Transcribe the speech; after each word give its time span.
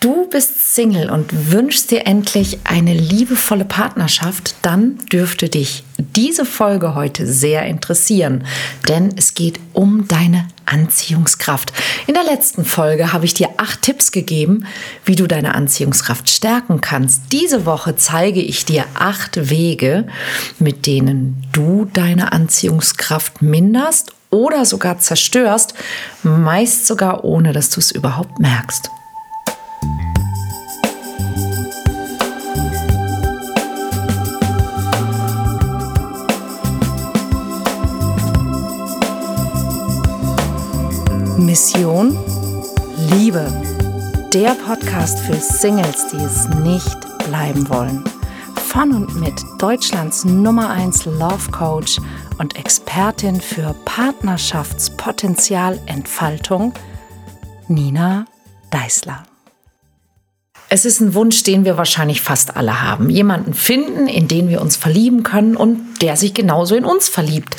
Du 0.00 0.28
bist 0.28 0.74
Single 0.74 1.10
und 1.10 1.52
wünschst 1.52 1.90
dir 1.90 2.06
endlich 2.06 2.58
eine 2.64 2.92
liebevolle 2.92 3.64
Partnerschaft, 3.64 4.54
dann 4.60 4.98
dürfte 5.10 5.48
dich 5.48 5.84
diese 5.96 6.44
Folge 6.44 6.94
heute 6.94 7.26
sehr 7.26 7.64
interessieren, 7.64 8.44
denn 8.88 9.14
es 9.16 9.32
geht 9.32 9.58
um 9.72 10.06
deine 10.06 10.48
Anziehungskraft. 10.66 11.72
In 12.06 12.14
der 12.14 12.24
letzten 12.24 12.64
Folge 12.66 13.14
habe 13.14 13.24
ich 13.24 13.32
dir 13.32 13.48
acht 13.56 13.82
Tipps 13.82 14.12
gegeben, 14.12 14.66
wie 15.06 15.14
du 15.14 15.26
deine 15.26 15.54
Anziehungskraft 15.54 16.28
stärken 16.28 16.82
kannst. 16.82 17.32
Diese 17.32 17.64
Woche 17.64 17.96
zeige 17.96 18.42
ich 18.42 18.66
dir 18.66 18.84
acht 18.94 19.48
Wege, 19.50 20.06
mit 20.58 20.86
denen 20.86 21.42
du 21.52 21.88
deine 21.90 22.32
Anziehungskraft 22.32 23.40
minderst 23.40 24.12
oder 24.30 24.66
sogar 24.66 24.98
zerstörst, 24.98 25.72
meist 26.22 26.86
sogar 26.86 27.24
ohne 27.24 27.52
dass 27.52 27.70
du 27.70 27.80
es 27.80 27.92
überhaupt 27.92 28.38
merkst. 28.38 28.90
Mission 41.56 42.12
Liebe. 43.12 43.50
Der 44.34 44.50
Podcast 44.50 45.18
für 45.20 45.36
Singles, 45.36 46.08
die 46.08 46.18
es 46.18 46.46
nicht 46.62 46.98
bleiben 47.26 47.66
wollen. 47.70 48.04
Von 48.68 48.92
und 48.92 49.18
mit 49.18 49.42
Deutschlands 49.56 50.26
Nummer 50.26 50.68
1 50.68 51.06
Love 51.06 51.50
Coach 51.52 51.98
und 52.36 52.58
Expertin 52.58 53.40
für 53.40 53.74
Partnerschaftspotenzialentfaltung, 53.86 56.74
Nina 57.68 58.26
Deißler. 58.70 59.22
Es 60.68 60.84
ist 60.84 61.00
ein 61.00 61.14
Wunsch, 61.14 61.42
den 61.42 61.64
wir 61.64 61.78
wahrscheinlich 61.78 62.20
fast 62.20 62.54
alle 62.54 62.82
haben. 62.82 63.08
Jemanden 63.08 63.54
finden, 63.54 64.08
in 64.08 64.28
den 64.28 64.50
wir 64.50 64.60
uns 64.60 64.76
verlieben 64.76 65.22
können 65.22 65.56
und 65.56 66.02
der 66.02 66.18
sich 66.18 66.34
genauso 66.34 66.76
in 66.76 66.84
uns 66.84 67.08
verliebt. 67.08 67.56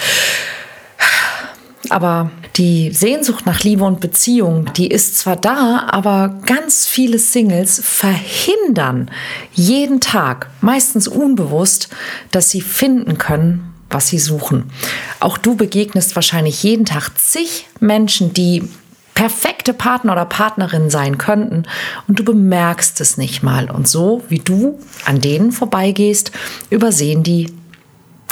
Aber 1.89 2.31
die 2.55 2.91
Sehnsucht 2.91 3.45
nach 3.45 3.61
Liebe 3.61 3.83
und 3.83 3.99
Beziehung, 3.99 4.71
die 4.73 4.87
ist 4.87 5.17
zwar 5.17 5.35
da, 5.35 5.87
aber 5.89 6.39
ganz 6.45 6.85
viele 6.85 7.19
Singles 7.19 7.81
verhindern 7.83 9.11
jeden 9.53 10.01
Tag, 10.01 10.49
meistens 10.61 11.07
unbewusst, 11.07 11.89
dass 12.31 12.49
sie 12.49 12.61
finden 12.61 13.17
können, 13.17 13.73
was 13.89 14.07
sie 14.07 14.19
suchen. 14.19 14.71
Auch 15.19 15.37
du 15.37 15.55
begegnest 15.55 16.15
wahrscheinlich 16.15 16.63
jeden 16.63 16.85
Tag 16.85 17.17
zig 17.17 17.67
Menschen, 17.79 18.33
die 18.33 18.63
perfekte 19.13 19.73
Partner 19.73 20.11
oder 20.11 20.25
Partnerin 20.25 20.91
sein 20.91 21.17
könnten 21.17 21.63
und 22.07 22.19
du 22.19 22.23
bemerkst 22.23 23.01
es 23.01 23.17
nicht 23.17 23.41
mal. 23.41 23.71
Und 23.71 23.87
so 23.87 24.23
wie 24.29 24.37
du 24.39 24.77
an 25.05 25.21
denen 25.21 25.51
vorbeigehst, 25.51 26.31
übersehen 26.69 27.23
die 27.23 27.51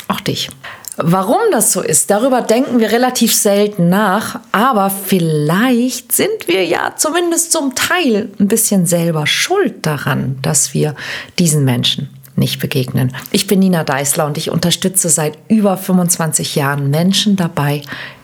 auch 0.07 0.19
dich. 0.19 0.49
Warum 0.97 1.39
das 1.51 1.73
so 1.73 1.81
ist, 1.81 2.09
darüber 2.09 2.41
denken 2.41 2.79
wir 2.79 2.91
relativ 2.91 3.33
selten 3.33 3.89
nach, 3.89 4.39
aber 4.53 4.89
vielleicht 4.89 6.13
sind 6.13 6.47
wir 6.47 6.65
ja 6.65 6.93
zumindest 6.95 7.51
zum 7.51 7.75
Teil 7.75 8.29
ein 8.39 8.47
bisschen 8.47 8.85
selber 8.85 9.27
schuld 9.27 9.85
daran, 9.85 10.37
dass 10.41 10.73
wir 10.73 10.95
diesen 11.37 11.65
Menschen 11.65 12.09
nicht 12.37 12.59
begegnen. 12.59 13.15
Ich 13.31 13.47
bin 13.47 13.59
Nina 13.59 13.83
Deißler 13.83 14.25
und 14.25 14.37
ich 14.37 14.49
unterstütze 14.49 15.09
seit 15.09 15.37
über 15.47 15.77
25 15.77 16.55
Jahren 16.55 16.89
Menschen 16.89 17.35
dabei, 17.35 17.81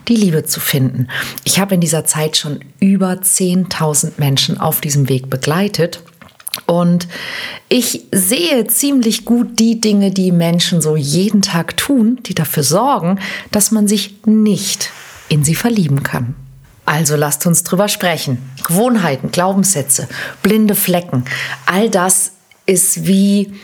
die 0.08 0.16
Liebe 0.16 0.44
zu 0.44 0.60
finden. 0.60 1.08
Ich 1.44 1.58
habe 1.58 1.74
in 1.74 1.80
dieser 1.80 2.04
Zeit 2.04 2.36
schon 2.36 2.60
über 2.80 3.12
10.000 3.12 4.12
Menschen 4.16 4.58
auf 4.58 4.80
diesem 4.80 5.08
Weg 5.08 5.30
begleitet 5.30 6.02
und 6.66 7.08
ich 7.68 8.04
sehe 8.12 8.66
ziemlich 8.66 9.24
gut 9.24 9.58
die 9.58 9.80
Dinge, 9.80 10.10
die 10.10 10.32
Menschen 10.32 10.82
so 10.82 10.96
jeden 10.96 11.40
Tag 11.40 11.76
tun, 11.76 12.18
die 12.26 12.34
dafür 12.34 12.62
sorgen, 12.62 13.18
dass 13.50 13.70
man 13.70 13.88
sich 13.88 14.16
nicht 14.26 14.90
in 15.28 15.44
sie 15.44 15.54
verlieben 15.54 16.02
kann. 16.02 16.34
Also 16.84 17.16
lasst 17.16 17.46
uns 17.46 17.62
drüber 17.62 17.88
sprechen. 17.88 18.38
Gewohnheiten, 18.66 19.30
Glaubenssätze, 19.30 20.08
blinde 20.42 20.74
Flecken, 20.74 21.24
all 21.64 21.88
das 21.88 22.32
ist 22.66 23.06
wie 23.06 23.54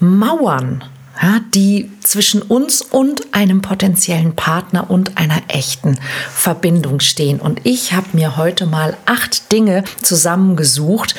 Mauern, 0.00 0.82
ja, 1.22 1.40
die 1.54 1.90
zwischen 2.00 2.42
uns 2.42 2.82
und 2.82 3.32
einem 3.32 3.62
potenziellen 3.62 4.34
Partner 4.34 4.90
und 4.90 5.18
einer 5.18 5.40
echten 5.48 5.98
Verbindung 6.30 7.00
stehen. 7.00 7.40
Und 7.40 7.60
ich 7.64 7.92
habe 7.92 8.08
mir 8.12 8.36
heute 8.36 8.66
mal 8.66 8.96
acht 9.06 9.52
Dinge 9.52 9.84
zusammengesucht, 10.02 11.14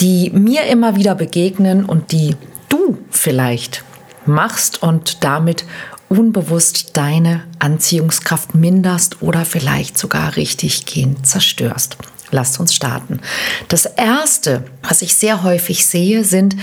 die 0.00 0.30
mir 0.30 0.64
immer 0.64 0.94
wieder 0.96 1.14
begegnen 1.14 1.84
und 1.84 2.12
die 2.12 2.36
du 2.68 2.98
vielleicht 3.10 3.82
machst 4.26 4.82
und 4.82 5.24
damit 5.24 5.64
unbewusst 6.08 6.96
deine 6.96 7.44
Anziehungskraft 7.58 8.54
minderst 8.54 9.22
oder 9.22 9.44
vielleicht 9.44 9.98
sogar 9.98 10.36
richtig 10.36 10.86
gehend 10.86 11.26
zerstörst. 11.26 11.98
Lasst 12.30 12.60
uns 12.60 12.74
starten. 12.74 13.20
Das 13.68 13.86
Erste, 13.86 14.64
was 14.82 15.00
ich 15.02 15.14
sehr 15.14 15.42
häufig 15.42 15.86
sehe, 15.86 16.24
sind 16.24 16.56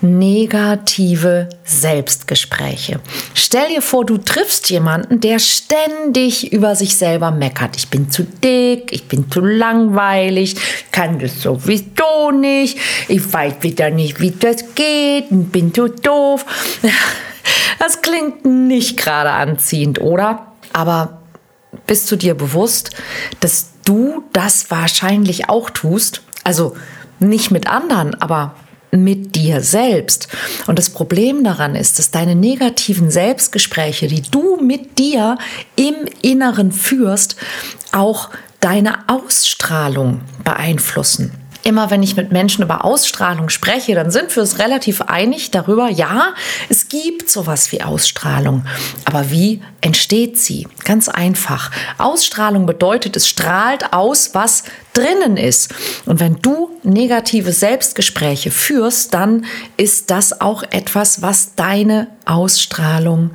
negative 0.00 1.48
Selbstgespräche. 1.64 3.00
Stell 3.34 3.68
dir 3.68 3.82
vor, 3.82 4.06
du 4.06 4.18
triffst 4.18 4.70
jemanden, 4.70 5.20
der 5.20 5.40
ständig 5.40 6.52
über 6.52 6.76
sich 6.76 6.96
selber 6.96 7.32
meckert. 7.32 7.76
Ich 7.76 7.88
bin 7.88 8.10
zu 8.10 8.22
dick, 8.22 8.92
ich 8.92 9.08
bin 9.08 9.30
zu 9.30 9.40
langweilig, 9.40 10.56
kann 10.92 11.18
das 11.18 11.42
sowieso 11.42 12.30
nicht, 12.30 12.78
ich 13.08 13.32
weiß 13.32 13.54
wieder 13.60 13.90
nicht, 13.90 14.20
wie 14.20 14.30
das 14.30 14.74
geht, 14.74 15.26
bin 15.30 15.74
zu 15.74 15.88
doof. 15.88 16.44
Das 17.78 18.02
klingt 18.02 18.44
nicht 18.44 18.98
gerade 18.98 19.30
anziehend, 19.30 20.00
oder? 20.00 20.52
Aber 20.72 21.22
bist 21.86 22.10
du 22.10 22.16
dir 22.16 22.34
bewusst, 22.34 22.90
dass 23.40 23.70
du 23.88 24.24
das 24.32 24.70
wahrscheinlich 24.70 25.48
auch 25.48 25.70
tust. 25.70 26.22
Also 26.44 26.76
nicht 27.18 27.50
mit 27.50 27.68
anderen, 27.68 28.14
aber 28.20 28.54
mit 28.90 29.34
dir 29.34 29.60
selbst. 29.60 30.28
Und 30.66 30.78
das 30.78 30.90
Problem 30.90 31.44
daran 31.44 31.74
ist, 31.74 31.98
dass 31.98 32.10
deine 32.10 32.34
negativen 32.34 33.10
Selbstgespräche, 33.10 34.06
die 34.06 34.22
du 34.22 34.56
mit 34.60 34.98
dir 34.98 35.36
im 35.76 35.94
Inneren 36.22 36.72
führst, 36.72 37.36
auch 37.92 38.30
deine 38.60 39.08
Ausstrahlung 39.08 40.22
beeinflussen 40.44 41.37
immer 41.64 41.90
wenn 41.90 42.02
ich 42.02 42.16
mit 42.16 42.32
Menschen 42.32 42.62
über 42.62 42.84
Ausstrahlung 42.84 43.48
spreche, 43.48 43.94
dann 43.94 44.10
sind 44.10 44.34
wir 44.34 44.42
uns 44.42 44.58
relativ 44.58 45.02
einig 45.02 45.50
darüber, 45.50 45.88
ja, 45.88 46.34
es 46.68 46.88
gibt 46.88 47.30
sowas 47.30 47.72
wie 47.72 47.82
Ausstrahlung. 47.82 48.64
Aber 49.04 49.30
wie 49.30 49.62
entsteht 49.80 50.38
sie? 50.38 50.66
Ganz 50.84 51.08
einfach. 51.08 51.70
Ausstrahlung 51.98 52.66
bedeutet, 52.66 53.16
es 53.16 53.28
strahlt 53.28 53.92
aus, 53.92 54.30
was 54.34 54.64
drinnen 54.92 55.36
ist. 55.36 55.74
Und 56.06 56.20
wenn 56.20 56.40
du 56.40 56.70
negative 56.82 57.52
Selbstgespräche 57.52 58.50
führst, 58.50 59.14
dann 59.14 59.44
ist 59.76 60.10
das 60.10 60.40
auch 60.40 60.62
etwas, 60.70 61.22
was 61.22 61.54
deine 61.54 62.08
Ausstrahlung 62.24 63.30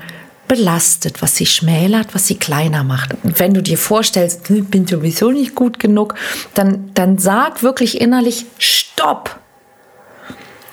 belastet, 0.55 1.23
was 1.23 1.35
sie 1.35 1.47
schmälert, 1.47 2.13
was 2.13 2.27
sie 2.27 2.35
kleiner 2.35 2.83
macht. 2.83 3.15
Und 3.23 3.39
wenn 3.39 3.55
du 3.55 3.63
dir 3.63 3.77
vorstellst, 3.77 4.49
ich 4.51 4.65
bin 4.65 4.85
sowieso 4.85 5.31
nicht 5.31 5.55
gut 5.55 5.79
genug, 5.79 6.13
dann, 6.53 6.91
dann 6.93 7.17
sag 7.17 7.63
wirklich 7.63 7.99
innerlich 7.99 8.45
Stopp 8.59 9.39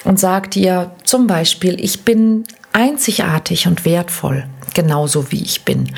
und 0.05 0.21
sag 0.21 0.51
dir 0.51 0.91
zum 1.05 1.27
Beispiel, 1.27 1.83
ich 1.83 2.05
bin 2.05 2.45
einzigartig 2.75 3.67
und 3.67 3.87
wertvoll, 3.87 4.45
genauso 4.75 5.33
wie 5.33 5.43
ich 5.43 5.65
bin. 5.65 5.91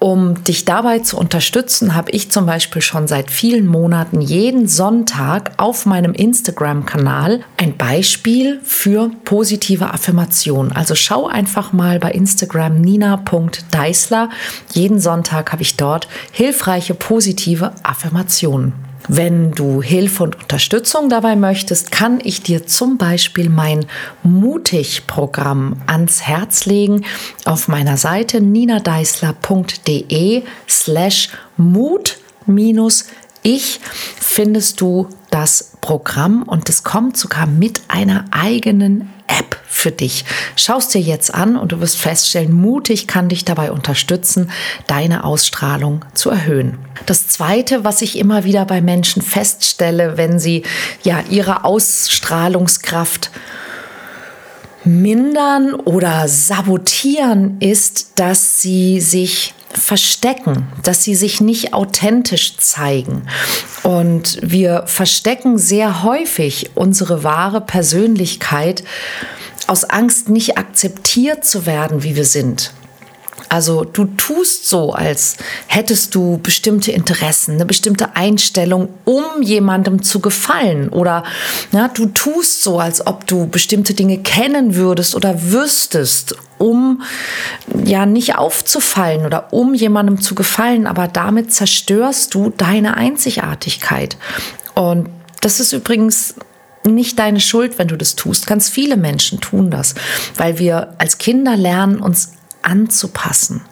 Um 0.00 0.42
dich 0.44 0.64
dabei 0.64 0.98
zu 0.98 1.16
unterstützen, 1.16 1.94
habe 1.94 2.10
ich 2.10 2.30
zum 2.30 2.46
Beispiel 2.46 2.82
schon 2.82 3.06
seit 3.06 3.30
vielen 3.30 3.66
Monaten 3.66 4.20
jeden 4.20 4.68
Sonntag 4.68 5.52
auf 5.56 5.86
meinem 5.86 6.12
Instagram-Kanal 6.12 7.40
ein 7.56 7.76
Beispiel 7.76 8.60
für 8.62 9.10
positive 9.24 9.92
Affirmationen. 9.92 10.72
Also 10.72 10.94
schau 10.94 11.26
einfach 11.26 11.72
mal 11.72 11.98
bei 11.98 12.10
Instagram 12.10 12.80
nina.deisler. 12.80 14.30
Jeden 14.72 15.00
Sonntag 15.00 15.52
habe 15.52 15.62
ich 15.62 15.76
dort 15.76 16.08
hilfreiche 16.32 16.94
positive 16.94 17.72
Affirmationen. 17.82 18.93
Wenn 19.08 19.52
du 19.52 19.82
Hilfe 19.82 20.22
und 20.22 20.40
Unterstützung 20.40 21.08
dabei 21.08 21.36
möchtest, 21.36 21.90
kann 21.90 22.20
ich 22.22 22.42
dir 22.42 22.66
zum 22.66 22.98
Beispiel 22.98 23.50
mein 23.50 23.86
Mutig-Programm 24.22 25.82
ans 25.86 26.22
Herz 26.22 26.64
legen. 26.64 27.04
Auf 27.44 27.68
meiner 27.68 27.96
Seite 27.96 28.40
ninadeisler.de 28.40 30.42
slash 30.68 31.30
mut 31.56 32.18
ich 33.42 33.80
findest 34.20 34.80
du 34.80 35.08
das 35.30 35.72
Programm 35.80 36.44
und 36.44 36.68
es 36.68 36.82
kommt 36.82 37.16
sogar 37.16 37.46
mit 37.46 37.82
einer 37.88 38.24
eigenen 38.30 39.10
App 39.26 39.56
für 39.66 39.90
dich. 39.90 40.24
Schaust 40.56 40.94
dir 40.94 41.00
jetzt 41.00 41.34
an 41.34 41.56
und 41.56 41.72
du 41.72 41.80
wirst 41.80 41.96
feststellen, 41.96 42.52
mutig 42.52 43.06
kann 43.06 43.28
dich 43.28 43.44
dabei 43.44 43.72
unterstützen, 43.72 44.50
deine 44.86 45.24
Ausstrahlung 45.24 46.04
zu 46.14 46.30
erhöhen. 46.30 46.78
Das 47.06 47.28
zweite, 47.28 47.84
was 47.84 48.02
ich 48.02 48.18
immer 48.18 48.44
wieder 48.44 48.64
bei 48.64 48.80
Menschen 48.80 49.22
feststelle, 49.22 50.16
wenn 50.16 50.38
sie 50.38 50.62
ja 51.02 51.22
ihre 51.28 51.64
Ausstrahlungskraft 51.64 53.30
mindern 54.84 55.74
oder 55.74 56.28
sabotieren, 56.28 57.58
ist, 57.60 58.12
dass 58.16 58.60
sie 58.60 59.00
sich 59.00 59.54
verstecken, 59.78 60.68
dass 60.82 61.04
sie 61.04 61.14
sich 61.14 61.40
nicht 61.40 61.74
authentisch 61.74 62.56
zeigen. 62.56 63.26
Und 63.82 64.38
wir 64.42 64.84
verstecken 64.86 65.58
sehr 65.58 66.02
häufig 66.02 66.70
unsere 66.74 67.24
wahre 67.24 67.60
Persönlichkeit 67.60 68.84
aus 69.66 69.84
Angst, 69.84 70.28
nicht 70.28 70.58
akzeptiert 70.58 71.44
zu 71.44 71.66
werden, 71.66 72.02
wie 72.02 72.16
wir 72.16 72.24
sind. 72.24 72.72
Also 73.54 73.84
du 73.84 74.06
tust 74.06 74.68
so, 74.68 74.94
als 74.94 75.36
hättest 75.68 76.16
du 76.16 76.38
bestimmte 76.38 76.90
Interessen, 76.90 77.54
eine 77.54 77.64
bestimmte 77.64 78.16
Einstellung, 78.16 78.88
um 79.04 79.22
jemandem 79.42 80.02
zu 80.02 80.18
gefallen. 80.18 80.88
Oder 80.88 81.22
ja, 81.70 81.86
du 81.86 82.06
tust 82.06 82.64
so, 82.64 82.80
als 82.80 83.06
ob 83.06 83.28
du 83.28 83.46
bestimmte 83.46 83.94
Dinge 83.94 84.18
kennen 84.18 84.74
würdest 84.74 85.14
oder 85.14 85.52
wüsstest, 85.52 86.34
um 86.58 87.02
ja 87.84 88.06
nicht 88.06 88.34
aufzufallen 88.34 89.24
oder 89.24 89.52
um 89.52 89.72
jemandem 89.72 90.20
zu 90.20 90.34
gefallen. 90.34 90.88
Aber 90.88 91.06
damit 91.06 91.54
zerstörst 91.54 92.34
du 92.34 92.52
deine 92.56 92.96
Einzigartigkeit. 92.96 94.16
Und 94.74 95.08
das 95.42 95.60
ist 95.60 95.72
übrigens 95.72 96.34
nicht 96.82 97.20
deine 97.20 97.40
Schuld, 97.40 97.78
wenn 97.78 97.86
du 97.86 97.96
das 97.96 98.16
tust. 98.16 98.48
Ganz 98.48 98.68
viele 98.68 98.96
Menschen 98.96 99.40
tun 99.40 99.70
das, 99.70 99.94
weil 100.36 100.58
wir 100.58 100.94
als 100.98 101.18
Kinder 101.18 101.56
lernen, 101.56 102.00
uns 102.00 102.33
anzupassen. 102.64 103.62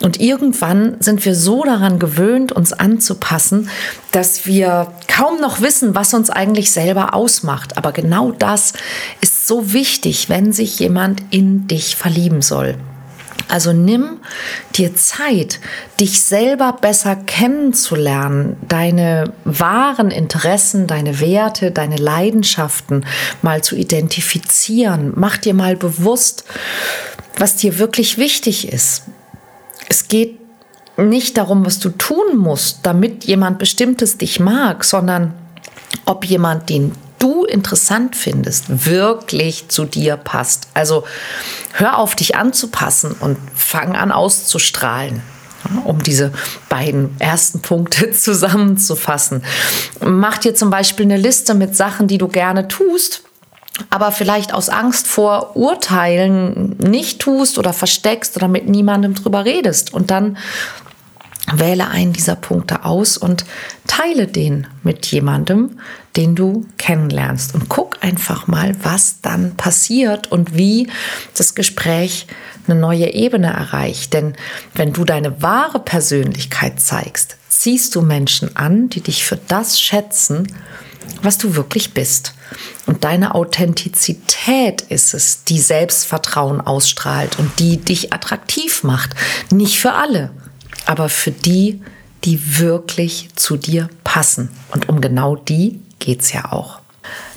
Und 0.00 0.20
irgendwann 0.20 0.96
sind 1.00 1.24
wir 1.24 1.34
so 1.34 1.64
daran 1.64 1.98
gewöhnt, 1.98 2.52
uns 2.52 2.72
anzupassen, 2.72 3.68
dass 4.12 4.46
wir 4.46 4.92
kaum 5.08 5.40
noch 5.40 5.60
wissen, 5.60 5.94
was 5.94 6.14
uns 6.14 6.30
eigentlich 6.30 6.72
selber 6.72 7.14
ausmacht. 7.14 7.76
Aber 7.76 7.92
genau 7.92 8.32
das 8.32 8.72
ist 9.20 9.46
so 9.46 9.72
wichtig, 9.72 10.28
wenn 10.28 10.52
sich 10.52 10.78
jemand 10.78 11.22
in 11.30 11.66
dich 11.68 11.96
verlieben 11.96 12.42
soll. 12.42 12.76
Also 13.50 13.72
nimm 13.72 14.20
dir 14.76 14.94
Zeit, 14.94 15.58
dich 15.98 16.22
selber 16.22 16.76
besser 16.80 17.16
kennenzulernen, 17.16 18.56
deine 18.68 19.32
wahren 19.44 20.12
Interessen, 20.12 20.86
deine 20.86 21.20
Werte, 21.20 21.72
deine 21.72 21.96
Leidenschaften 21.96 23.04
mal 23.42 23.62
zu 23.62 23.74
identifizieren. 23.74 25.12
Mach 25.16 25.36
dir 25.36 25.54
mal 25.54 25.76
bewusst, 25.76 26.44
was 27.40 27.56
dir 27.56 27.78
wirklich 27.78 28.18
wichtig 28.18 28.72
ist. 28.72 29.04
Es 29.88 30.08
geht 30.08 30.38
nicht 30.96 31.38
darum, 31.38 31.64
was 31.64 31.78
du 31.78 31.88
tun 31.88 32.36
musst, 32.36 32.80
damit 32.82 33.24
jemand 33.24 33.58
bestimmtes 33.58 34.18
dich 34.18 34.38
mag, 34.38 34.84
sondern 34.84 35.34
ob 36.04 36.24
jemand, 36.26 36.68
den 36.68 36.92
du 37.18 37.44
interessant 37.44 38.14
findest, 38.14 38.86
wirklich 38.86 39.68
zu 39.68 39.84
dir 39.84 40.16
passt. 40.16 40.68
Also 40.74 41.04
hör 41.72 41.98
auf, 41.98 42.14
dich 42.14 42.36
anzupassen 42.36 43.12
und 43.18 43.38
fang 43.54 43.96
an 43.96 44.12
auszustrahlen 44.12 45.22
um 45.84 46.02
diese 46.02 46.32
beiden 46.70 47.14
ersten 47.20 47.60
Punkte 47.60 48.10
zusammenzufassen. 48.12 49.44
Mach 50.00 50.38
dir 50.38 50.54
zum 50.54 50.70
Beispiel 50.70 51.04
eine 51.04 51.18
Liste 51.18 51.54
mit 51.54 51.76
Sachen, 51.76 52.08
die 52.08 52.16
du 52.16 52.28
gerne 52.28 52.66
tust 52.66 53.22
aber 53.88 54.12
vielleicht 54.12 54.52
aus 54.52 54.68
Angst 54.68 55.06
vor 55.06 55.56
Urteilen 55.56 56.76
nicht 56.78 57.20
tust 57.20 57.58
oder 57.58 57.72
versteckst 57.72 58.36
oder 58.36 58.48
mit 58.48 58.68
niemandem 58.68 59.14
drüber 59.14 59.44
redest. 59.44 59.94
Und 59.94 60.10
dann 60.10 60.36
wähle 61.52 61.88
einen 61.88 62.12
dieser 62.12 62.36
Punkte 62.36 62.84
aus 62.84 63.16
und 63.16 63.44
teile 63.86 64.26
den 64.26 64.66
mit 64.82 65.06
jemandem, 65.06 65.78
den 66.16 66.34
du 66.34 66.66
kennenlernst. 66.78 67.54
Und 67.54 67.68
guck 67.68 68.02
einfach 68.02 68.46
mal, 68.46 68.76
was 68.82 69.20
dann 69.20 69.56
passiert 69.56 70.30
und 70.30 70.56
wie 70.56 70.88
das 71.36 71.54
Gespräch 71.54 72.26
eine 72.66 72.78
neue 72.78 73.12
Ebene 73.12 73.48
erreicht. 73.48 74.12
Denn 74.12 74.34
wenn 74.74 74.92
du 74.92 75.04
deine 75.04 75.42
wahre 75.42 75.80
Persönlichkeit 75.80 76.80
zeigst, 76.80 77.36
ziehst 77.48 77.94
du 77.94 78.02
Menschen 78.02 78.56
an, 78.56 78.88
die 78.88 79.00
dich 79.00 79.24
für 79.24 79.38
das 79.48 79.80
schätzen, 79.80 80.46
was 81.22 81.38
du 81.38 81.56
wirklich 81.56 81.94
bist. 81.94 82.34
Und 82.86 83.04
deine 83.04 83.34
Authentizität 83.34 84.82
ist 84.82 85.14
es, 85.14 85.44
die 85.44 85.60
Selbstvertrauen 85.60 86.60
ausstrahlt 86.60 87.38
und 87.38 87.58
die 87.58 87.76
dich 87.78 88.12
attraktiv 88.12 88.82
macht. 88.82 89.14
Nicht 89.50 89.78
für 89.78 89.92
alle, 89.92 90.30
aber 90.86 91.08
für 91.08 91.30
die, 91.30 91.82
die 92.24 92.58
wirklich 92.58 93.28
zu 93.36 93.56
dir 93.56 93.88
passen. 94.04 94.50
Und 94.72 94.88
um 94.88 95.00
genau 95.00 95.36
die 95.36 95.80
geht 95.98 96.22
es 96.22 96.32
ja 96.32 96.52
auch. 96.52 96.80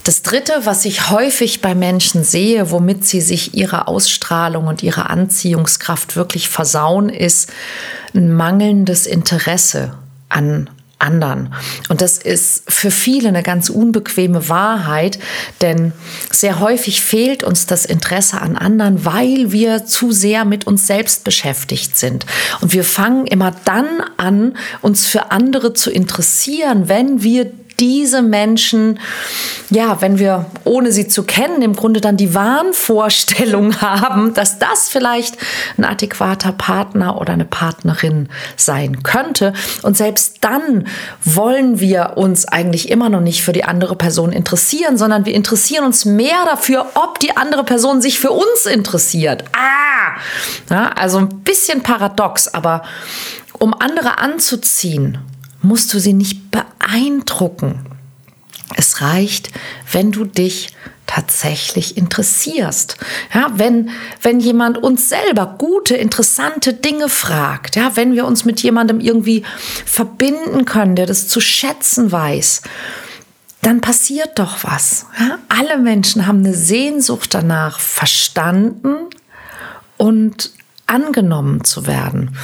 Das 0.04 0.22
Dritte, 0.22 0.54
was 0.66 0.84
ich 0.84 1.10
häufig 1.12 1.62
bei 1.62 1.76
Menschen 1.76 2.26
sehe, 2.26 2.72
womit 2.72 3.06
sie 3.06 3.22
sich 3.22 3.54
ihre 3.54 3.88
Ausstrahlung 3.88 4.68
und 4.68 4.84
ihre 4.84 5.10
Anziehungskraft 5.10 6.18
wirklich 6.18 6.50
versauen, 6.50 7.08
ist 7.08 7.50
ein 8.14 8.34
mangelndes 8.34 9.06
Interesse 9.06 9.98
an 10.28 10.70
anderen. 11.04 11.54
Und 11.90 12.02
das 12.02 12.18
ist 12.18 12.64
für 12.68 12.90
viele 12.90 13.30
eine 13.30 13.44
ganz 13.44 13.70
unbequeme 13.70 14.50
Wahrheit, 14.50 15.20
denn 15.62 15.92
sehr 16.32 16.60
häufig 16.60 17.02
fehlt 17.02 17.44
uns 17.44 17.66
das 17.66 17.86
Interesse 17.86 18.42
an 18.42 18.56
anderen, 18.56 19.06
weil 19.06 19.52
wir 19.52 19.86
zu 19.86 20.12
sehr 20.12 20.46
mit 20.46 20.66
uns 20.66 20.88
selbst 20.88 21.24
beschäftigt 21.24 21.98
sind. 21.98 22.26
Und 22.62 22.74
wir 22.74 22.84
fangen 22.84 23.28
immer 23.28 23.54
dann 23.66 23.88
an, 24.18 24.58
uns 24.82 25.06
für 25.06 25.32
andere 25.32 25.74
zu 25.74 25.92
interessieren, 25.92 26.88
wenn 26.88 27.22
wir 27.22 27.52
diese 27.84 28.22
Menschen, 28.22 28.98
ja, 29.70 30.00
wenn 30.00 30.18
wir, 30.18 30.46
ohne 30.64 30.94
sie 30.94 31.10
zu 31.10 31.24
kennen, 31.24 31.62
im 31.62 31.76
Grunde 31.76 32.00
dann 32.00 32.16
die 32.16 32.34
Wahnvorstellung 32.34 33.76
haben, 33.82 34.34
dass 34.34 34.58
das 34.58 34.88
vielleicht 34.88 35.36
ein 35.78 35.84
adäquater 35.84 36.54
Partner 36.54 37.20
oder 37.20 37.34
eine 37.34 37.44
Partnerin 37.44 38.30
sein 38.56 39.04
könnte. 39.04 39.52
Und 39.82 39.98
selbst 39.98 40.38
dann 40.40 40.88
wollen 41.26 41.82
wir 41.82 42.14
uns 42.16 42.46
eigentlich 42.46 42.90
immer 42.90 43.10
noch 43.10 43.20
nicht 43.20 43.44
für 43.44 43.52
die 43.52 43.66
andere 43.66 43.98
Person 43.98 44.32
interessieren, 44.32 44.98
sondern 44.98 45.26
wir 45.26 45.34
interessieren 45.34 45.84
uns 45.84 46.06
mehr 46.06 46.46
dafür, 46.46 46.86
ob 46.94 47.20
die 47.20 47.36
andere 47.36 47.66
Person 47.66 48.02
sich 48.02 48.18
für 48.18 48.32
uns 48.32 48.66
interessiert. 48.66 49.44
Ah! 49.52 50.18
Ja, 50.70 50.88
also 50.96 51.18
ein 51.18 51.42
bisschen 51.44 51.84
paradox, 51.84 52.48
aber 52.48 52.84
um 53.60 53.74
andere 53.74 54.20
anzuziehen, 54.20 55.18
musst 55.64 55.94
du 55.94 56.00
sie 56.00 56.14
nicht 56.14 56.52
beeindrucken. 56.52 57.80
Es 58.76 59.02
reicht, 59.02 59.52
wenn 59.92 60.12
du 60.12 60.26
dich 60.26 60.74
tatsächlich 61.08 61.98
interessierst. 61.98 62.98
Ja, 63.34 63.52
wenn, 63.56 63.90
wenn 64.22 64.40
jemand 64.40 64.78
uns 64.78 65.10
selber 65.10 65.56
gute, 65.58 65.96
interessante 65.96 66.74
Dinge 66.74 67.10
fragt, 67.10 67.76
ja, 67.76 67.96
wenn 67.96 68.14
wir 68.14 68.26
uns 68.26 68.46
mit 68.46 68.62
jemandem 68.64 69.00
irgendwie 69.00 69.44
verbinden 69.86 70.66
können, 70.66 70.96
der 70.96 71.06
das 71.06 71.28
zu 71.28 71.40
schätzen 71.40 72.12
weiß, 72.12 72.64
dann 73.62 73.82
passiert 73.82 74.40
doch 74.40 74.64
was. 74.64 75.06
Ja? 75.20 75.38
Alle 75.50 75.78
Menschen 75.78 76.26
haben 76.26 76.40
eine 76.40 76.54
Sehnsucht 76.56 77.34
danach, 77.34 77.80
verstanden 77.80 78.96
und 79.98 80.52
angenommen 80.88 81.64
zu 81.64 81.86
werden. 81.86 82.36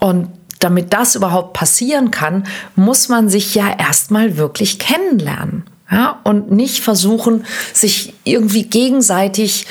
Und 0.00 0.28
damit 0.64 0.92
das 0.92 1.14
überhaupt 1.14 1.52
passieren 1.52 2.10
kann, 2.10 2.46
muss 2.74 3.08
man 3.08 3.28
sich 3.28 3.54
ja 3.54 3.76
erstmal 3.78 4.36
wirklich 4.36 4.78
kennenlernen. 4.78 5.64
Ja? 5.90 6.20
Und 6.24 6.50
nicht 6.50 6.82
versuchen, 6.82 7.44
sich 7.72 8.14
irgendwie 8.24 8.64
gegenseitig 8.64 9.66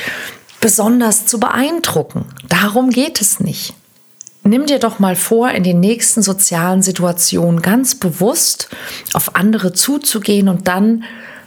besonders 0.61 1.25
zu 1.25 1.39
beeindrucken. 1.39 2.25
Darum 2.47 2.89
geht 2.91 3.19
es 3.19 3.39
nicht. 3.39 3.73
Nimm 4.45 4.65
dir 4.65 4.79
doch 4.79 4.99
mal 4.99 5.15
vor, 5.15 5.49
in 5.51 5.63
den 5.63 5.79
nächsten 5.79 6.21
sozialen 6.21 6.81
Situationen 6.81 7.61
ganz 7.61 7.95
bewusst 7.95 8.69
auf 9.13 9.35
andere 9.35 9.73
zuzugehen 9.73 10.49
und 10.49 10.67
dann 10.67 11.05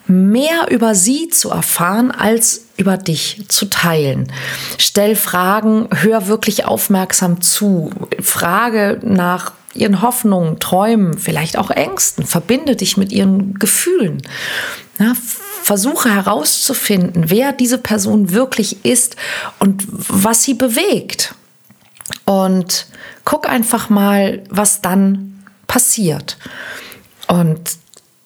mehr 0.09 0.69
über 0.71 0.95
sie 0.95 1.29
zu 1.29 1.51
erfahren, 1.51 2.11
als 2.11 2.67
über 2.77 2.97
dich 2.97 3.45
zu 3.49 3.67
teilen. 3.67 4.31
Stell 4.79 5.17
Fragen, 5.17 5.89
hör 5.93 6.27
wirklich 6.27 6.65
aufmerksam 6.65 7.41
zu, 7.41 7.91
frage 8.21 9.01
nach 9.03 9.53
ihren 9.75 10.03
Hoffnungen, 10.03 10.59
Träumen, 10.59 11.19
vielleicht 11.19 11.59
auch 11.59 11.71
Ängsten, 11.71 12.27
verbinde 12.27 12.77
dich 12.77 12.97
mit 12.97 13.13
ihren 13.13 13.55
Gefühlen. 13.55 14.23
Ja, 14.99 15.13
versuche 15.63 16.15
herauszufinden, 16.15 17.29
wer 17.29 17.53
diese 17.53 17.79
Person 17.79 18.33
wirklich 18.33 18.85
ist 18.85 19.17
und 19.59 19.85
was 19.89 20.45
sie 20.45 20.55
bewegt. 20.55 21.35
Und 22.25 22.87
guck 23.25 23.49
einfach 23.49 23.91
mal, 23.91 24.45
was 24.49 24.81
dann 24.81 25.45
passiert. 25.67 26.39
Und 27.27 27.79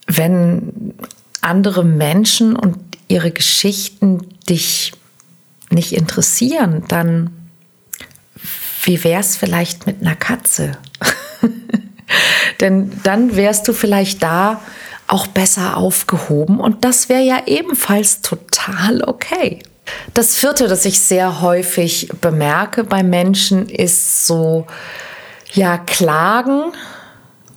wenn 0.07 0.93
andere 1.41 1.83
Menschen 1.83 2.55
und 2.55 2.77
ihre 3.07 3.31
Geschichten 3.31 4.27
dich 4.47 4.93
nicht 5.69 5.93
interessieren, 5.93 6.83
dann 6.87 7.31
wie 8.83 9.03
wär's 9.03 9.35
vielleicht 9.35 9.85
mit 9.85 10.01
einer 10.01 10.15
Katze? 10.15 10.77
Denn 12.61 12.91
dann 13.03 13.35
wärst 13.35 13.67
du 13.67 13.73
vielleicht 13.73 14.23
da 14.23 14.61
auch 15.07 15.27
besser 15.27 15.77
aufgehoben 15.77 16.59
und 16.59 16.85
das 16.85 17.09
wäre 17.09 17.21
ja 17.21 17.43
ebenfalls 17.45 18.21
total 18.21 19.03
okay. 19.03 19.61
Das 20.13 20.37
vierte, 20.37 20.67
das 20.67 20.85
ich 20.85 20.99
sehr 20.99 21.41
häufig 21.41 22.09
bemerke 22.21 22.83
bei 22.83 23.03
Menschen, 23.03 23.67
ist 23.67 24.25
so, 24.25 24.67
ja, 25.53 25.77
Klagen 25.77 26.71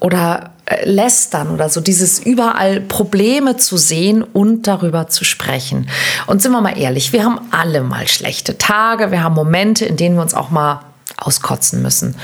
oder 0.01 0.54
lästern 0.85 1.51
oder 1.51 1.69
so, 1.69 1.81
dieses 1.81 2.19
überall 2.19 2.81
Probleme 2.81 3.57
zu 3.57 3.77
sehen 3.77 4.23
und 4.23 4.67
darüber 4.67 5.09
zu 5.09 5.25
sprechen. 5.25 5.89
Und 6.27 6.41
sind 6.41 6.53
wir 6.53 6.61
mal 6.61 6.79
ehrlich, 6.79 7.13
wir 7.13 7.25
haben 7.25 7.41
alle 7.51 7.83
mal 7.83 8.09
schlechte 8.09 8.57
Tage, 8.57 9.11
wir 9.11 9.23
haben 9.23 9.35
Momente, 9.35 9.85
in 9.85 9.97
denen 9.97 10.17
wir 10.17 10.23
uns 10.23 10.35
auch 10.35 10.51
mal 10.51 10.81
auskotzen 11.19 11.83
müssen. 11.83 12.17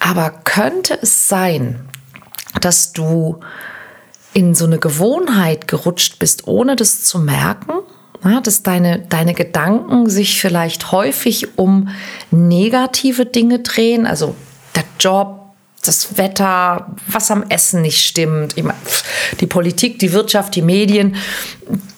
Aber 0.00 0.30
könnte 0.30 0.98
es 1.00 1.28
sein, 1.28 1.80
dass 2.60 2.92
du 2.92 3.40
in 4.34 4.54
so 4.54 4.64
eine 4.64 4.78
Gewohnheit 4.78 5.68
gerutscht 5.68 6.18
bist, 6.18 6.48
ohne 6.48 6.74
das 6.74 7.04
zu 7.04 7.18
merken? 7.18 7.72
Ja, 8.24 8.40
dass 8.40 8.62
deine, 8.62 9.00
deine 9.00 9.34
Gedanken 9.34 10.08
sich 10.08 10.40
vielleicht 10.40 10.92
häufig 10.92 11.58
um 11.58 11.88
negative 12.30 13.26
Dinge 13.26 13.60
drehen, 13.60 14.06
also 14.06 14.36
der 14.76 14.84
Job, 14.98 15.41
das 15.82 16.16
Wetter, 16.16 16.94
was 17.08 17.30
am 17.30 17.42
Essen 17.48 17.82
nicht 17.82 18.04
stimmt, 18.04 18.54
die 19.40 19.46
Politik, 19.46 19.98
die 19.98 20.12
Wirtschaft, 20.12 20.54
die 20.54 20.62
Medien. 20.62 21.16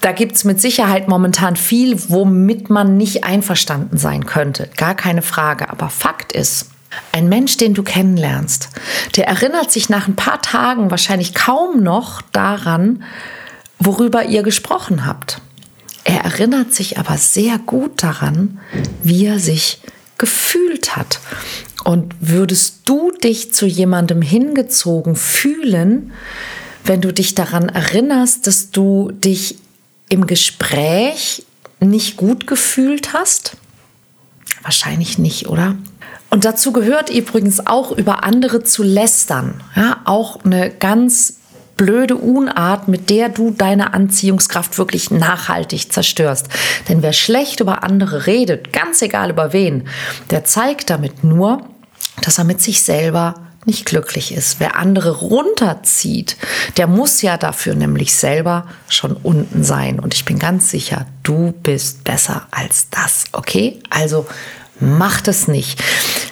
Da 0.01 0.13
gibt 0.13 0.37
es 0.37 0.45
mit 0.45 0.61
Sicherheit 0.61 1.07
momentan 1.07 1.55
viel, 1.55 1.99
womit 2.09 2.71
man 2.71 2.97
nicht 2.97 3.25
einverstanden 3.25 3.99
sein 3.99 4.25
könnte. 4.25 4.71
Gar 4.77 4.95
keine 4.95 5.23
Frage. 5.23 5.69
Aber 5.69 5.91
Fakt 5.91 6.33
ist, 6.33 6.71
ein 7.13 7.29
Mensch, 7.29 7.57
den 7.57 7.75
du 7.75 7.83
kennenlernst, 7.83 8.69
der 9.17 9.27
erinnert 9.27 9.71
sich 9.71 9.89
nach 9.89 10.09
ein 10.09 10.17
paar 10.17 10.41
Tagen 10.41 10.91
wahrscheinlich 10.91 11.35
kaum 11.35 11.83
noch 11.83 12.23
daran, 12.33 13.05
worüber 13.79 14.25
ihr 14.25 14.43
gesprochen 14.43 15.05
habt. 15.05 15.41
Er 16.05 16.21
erinnert 16.21 16.73
sich 16.73 16.99
aber 16.99 17.19
sehr 17.19 17.59
gut 17.59 18.03
daran, 18.03 18.61
wie 19.03 19.27
er 19.27 19.39
sich 19.39 19.81
gefühlt 20.19 20.97
hat. 20.97 21.19
Und 21.85 22.15
würdest 22.21 22.81
du 22.87 23.11
dich 23.11 23.53
zu 23.53 23.67
jemandem 23.67 24.23
hingezogen 24.23 25.17
fühlen, 25.17 26.13
wenn 26.85 27.01
du 27.01 27.13
dich 27.13 27.35
daran 27.35 27.69
erinnerst, 27.69 28.47
dass 28.47 28.71
du 28.71 29.13
dich 29.13 29.59
im 30.09 30.27
Gespräch 30.27 31.45
nicht 31.81 32.17
gut 32.17 32.47
gefühlt 32.47 33.13
hast? 33.13 33.57
Wahrscheinlich 34.63 35.19
nicht, 35.19 35.49
oder? 35.49 35.77
Und 36.31 36.45
dazu 36.45 36.73
gehört 36.73 37.11
übrigens 37.11 37.67
auch 37.67 37.93
über 37.93 38.25
andere 38.25 38.65
zu 38.65 38.83
lästern. 38.83 39.61
Ja, 39.77 40.01
auch 40.05 40.45
eine 40.45 40.71
ganz 40.71 41.35
blöde 41.77 42.17
Unart, 42.17 42.89
mit 42.89 43.11
der 43.11 43.29
du 43.29 43.51
deine 43.51 43.95
Anziehungskraft 43.95 44.79
wirklich 44.79 45.11
nachhaltig 45.11 45.93
zerstörst. 45.93 46.49
Denn 46.89 47.03
wer 47.03 47.13
schlecht 47.13 47.61
über 47.61 47.83
andere 47.83 48.27
redet, 48.27 48.73
ganz 48.73 49.03
egal 49.03 49.31
über 49.31 49.53
wen, 49.53 49.89
der 50.31 50.45
zeigt 50.45 50.91
damit 50.91 51.25
nur, 51.25 51.63
dass 52.23 52.39
er 52.39 52.45
mit 52.45 52.61
sich 52.61 52.83
selber 52.83 53.35
nicht 53.67 53.87
glücklich 53.87 54.33
ist. 54.33 54.61
Wer 54.61 54.77
andere 54.77 55.11
runterzieht, 55.11 56.37
der 56.77 56.87
muss 56.87 57.23
ja 57.23 57.37
dafür 57.37 57.75
nämlich 57.75 58.15
selber 58.15 58.67
schon 58.89 59.15
unten 59.15 59.65
sein. 59.65 60.01
Und 60.01 60.15
ich 60.15 60.25
bin 60.25 60.39
ganz 60.39 60.71
sicher, 60.71 61.07
du 61.23 61.53
bist 61.63 62.05
besser 62.05 62.47
als 62.51 62.89
das. 62.91 63.25
Okay? 63.33 63.81
Also 63.91 64.27
mach 64.81 65.21
das 65.21 65.49
nicht. 65.49 65.83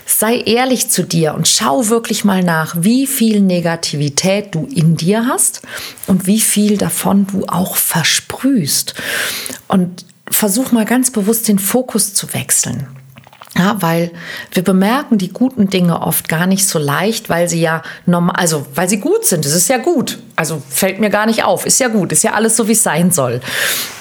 Sei 0.05 0.37
ehrlich 0.41 0.91
zu 0.91 1.05
dir 1.05 1.35
und 1.35 1.49
schau 1.49 1.89
wirklich 1.89 2.25
mal 2.25 2.45
nach, 2.45 2.77
wie 2.79 3.07
viel 3.07 3.41
Negativität 3.41 4.55
du 4.55 4.69
in 4.73 4.97
dir 4.97 5.27
hast 5.27 5.63
und 6.07 6.27
wie 6.27 6.41
viel 6.41 6.77
davon 6.77 7.27
du 7.27 7.47
auch 7.47 7.77
versprühst. 7.77 8.95
Und 9.69 10.05
versuch 10.31 10.71
mal 10.71 10.85
ganz 10.85 11.11
bewusst 11.11 11.49
den 11.49 11.59
Fokus 11.59 12.15
zu 12.15 12.33
wechseln. 12.35 12.87
Ja, 13.57 13.77
weil 13.81 14.11
wir 14.53 14.65
bemerken 14.65 15.19
die 15.19 15.29
guten 15.29 15.69
Dinge 15.69 16.01
oft 16.01 16.27
gar 16.29 16.47
nicht 16.47 16.67
so 16.67 16.79
leicht, 16.79 17.29
weil 17.29 17.51
sie 17.51 17.61
ja 17.61 17.83
normal, 18.07 18.37
also 18.37 18.67
weil 18.75 18.89
sie 18.89 18.99
gut 18.99 19.27
sind. 19.27 19.45
Es 19.45 19.55
ist 19.55 19.69
ja 19.69 19.77
gut. 19.77 20.21
Also 20.37 20.63
fällt 20.71 21.01
mir 21.01 21.11
gar 21.11 21.27
nicht 21.27 21.45
auf. 21.45 21.67
Ist 21.67 21.79
ja 21.79 21.89
gut. 21.89 22.13
Ist 22.13 22.25
ja 22.25 22.33
alles 22.33 22.57
so, 22.57 22.67
wie 22.67 22.73
es 22.73 22.83
sein 22.83 23.11
soll. 23.11 23.43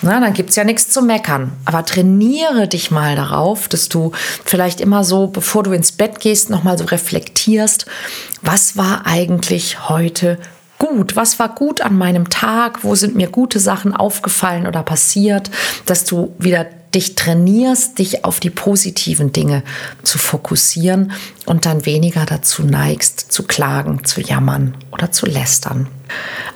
Na, 0.01 0.21
dann 0.21 0.33
gibt's 0.33 0.55
ja 0.55 0.63
nichts 0.63 0.89
zu 0.89 1.01
meckern. 1.01 1.51
Aber 1.65 1.83
trainiere 1.83 2.69
dich 2.69 2.91
mal 2.91 3.17
darauf, 3.17 3.67
dass 3.67 3.89
du 3.89 4.13
vielleicht 4.45 4.79
immer 4.79 5.03
so, 5.03 5.27
bevor 5.27 5.63
du 5.63 5.73
ins 5.73 5.91
Bett 5.91 6.21
gehst, 6.21 6.49
nochmal 6.49 6.77
so 6.77 6.85
reflektierst, 6.85 7.85
was 8.41 8.77
war 8.77 9.05
eigentlich 9.05 9.89
heute 9.89 10.39
gut? 10.77 11.17
Was 11.17 11.39
war 11.39 11.49
gut 11.49 11.81
an 11.81 11.97
meinem 11.97 12.29
Tag? 12.29 12.85
Wo 12.85 12.95
sind 12.95 13.15
mir 13.15 13.27
gute 13.27 13.59
Sachen 13.59 13.93
aufgefallen 13.93 14.65
oder 14.65 14.81
passiert, 14.81 15.51
dass 15.85 16.05
du 16.05 16.33
wieder 16.39 16.65
dich 16.93 17.15
trainierst, 17.15 17.99
dich 17.99 18.25
auf 18.25 18.39
die 18.39 18.49
positiven 18.49 19.31
Dinge 19.31 19.63
zu 20.03 20.17
fokussieren 20.17 21.11
und 21.45 21.65
dann 21.65 21.85
weniger 21.85 22.25
dazu 22.25 22.63
neigst, 22.63 23.31
zu 23.31 23.43
klagen, 23.43 24.03
zu 24.03 24.21
jammern 24.21 24.75
oder 24.91 25.11
zu 25.11 25.25
lästern. 25.25 25.87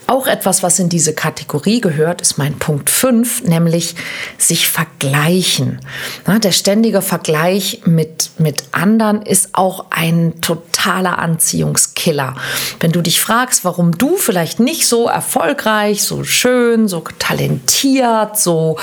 Auch 0.07 0.27
etwas, 0.27 0.61
was 0.61 0.77
in 0.77 0.89
diese 0.89 1.13
Kategorie 1.13 1.81
gehört, 1.81 2.21
ist 2.21 2.37
mein 2.37 2.59
Punkt 2.59 2.89
5, 2.89 3.43
nämlich 3.43 3.95
sich 4.37 4.69
vergleichen. 4.69 5.79
der 6.27 6.51
ständige 6.51 7.01
Vergleich 7.01 7.81
mit, 7.85 8.29
mit 8.37 8.65
anderen 8.71 9.23
ist 9.23 9.49
auch 9.53 9.87
ein 9.89 10.41
totaler 10.41 11.17
Anziehungskiller. 11.17 12.35
Wenn 12.79 12.91
du 12.91 13.01
dich 13.01 13.19
fragst, 13.19 13.65
warum 13.65 13.97
du 13.97 14.15
vielleicht 14.17 14.59
nicht 14.59 14.85
so 14.85 15.07
erfolgreich, 15.07 16.03
so 16.03 16.23
schön, 16.23 16.87
so 16.87 17.03
talentiert, 17.17 18.37
so 18.37 18.77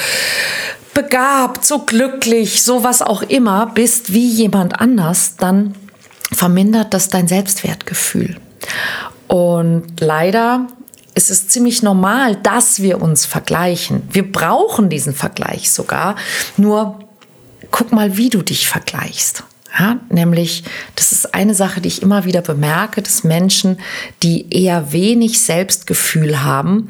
begabt, 0.95 1.65
so 1.65 1.81
glücklich, 1.81 2.63
so 2.63 2.85
was 2.85 3.03
auch 3.03 3.23
immer 3.23 3.67
bist 3.67 4.13
wie 4.13 4.27
jemand 4.27 4.81
anders, 4.81 5.37
dann 5.37 5.75
vermindert 6.33 6.95
das 6.95 7.09
dein 7.09 7.29
Selbstwertgefühl. 7.29 8.37
Und 9.29 10.01
leider 10.01 10.67
ist 11.15 11.31
es 11.31 11.49
ziemlich 11.49 11.83
normal, 11.83 12.37
dass 12.37 12.81
wir 12.81 13.01
uns 13.01 13.27
vergleichen. 13.27 14.03
Wir 14.11 14.31
brauchen 14.31 14.89
diesen 14.89 15.15
Vergleich 15.15 15.71
sogar. 15.71 16.17
Nur 16.57 17.01
guck 17.71 17.93
mal, 17.93 18.17
wie 18.17 18.31
du 18.31 18.43
dich 18.43 18.69
vergleichst. 18.69 19.45
Ja, 19.79 19.99
nämlich, 20.11 20.65
das 20.97 21.13
ist 21.13 21.35
eine 21.35 21.55
Sache, 21.55 21.81
die 21.81 21.89
ich 21.89 22.03
immer 22.03 22.27
wieder 22.27 22.43
bemerke, 22.43 23.01
dass 23.01 23.25
Menschen, 23.25 23.79
die 24.23 24.55
eher 24.55 24.93
wenig 24.93 25.41
Selbstgefühl 25.41 26.43
haben, 26.43 26.89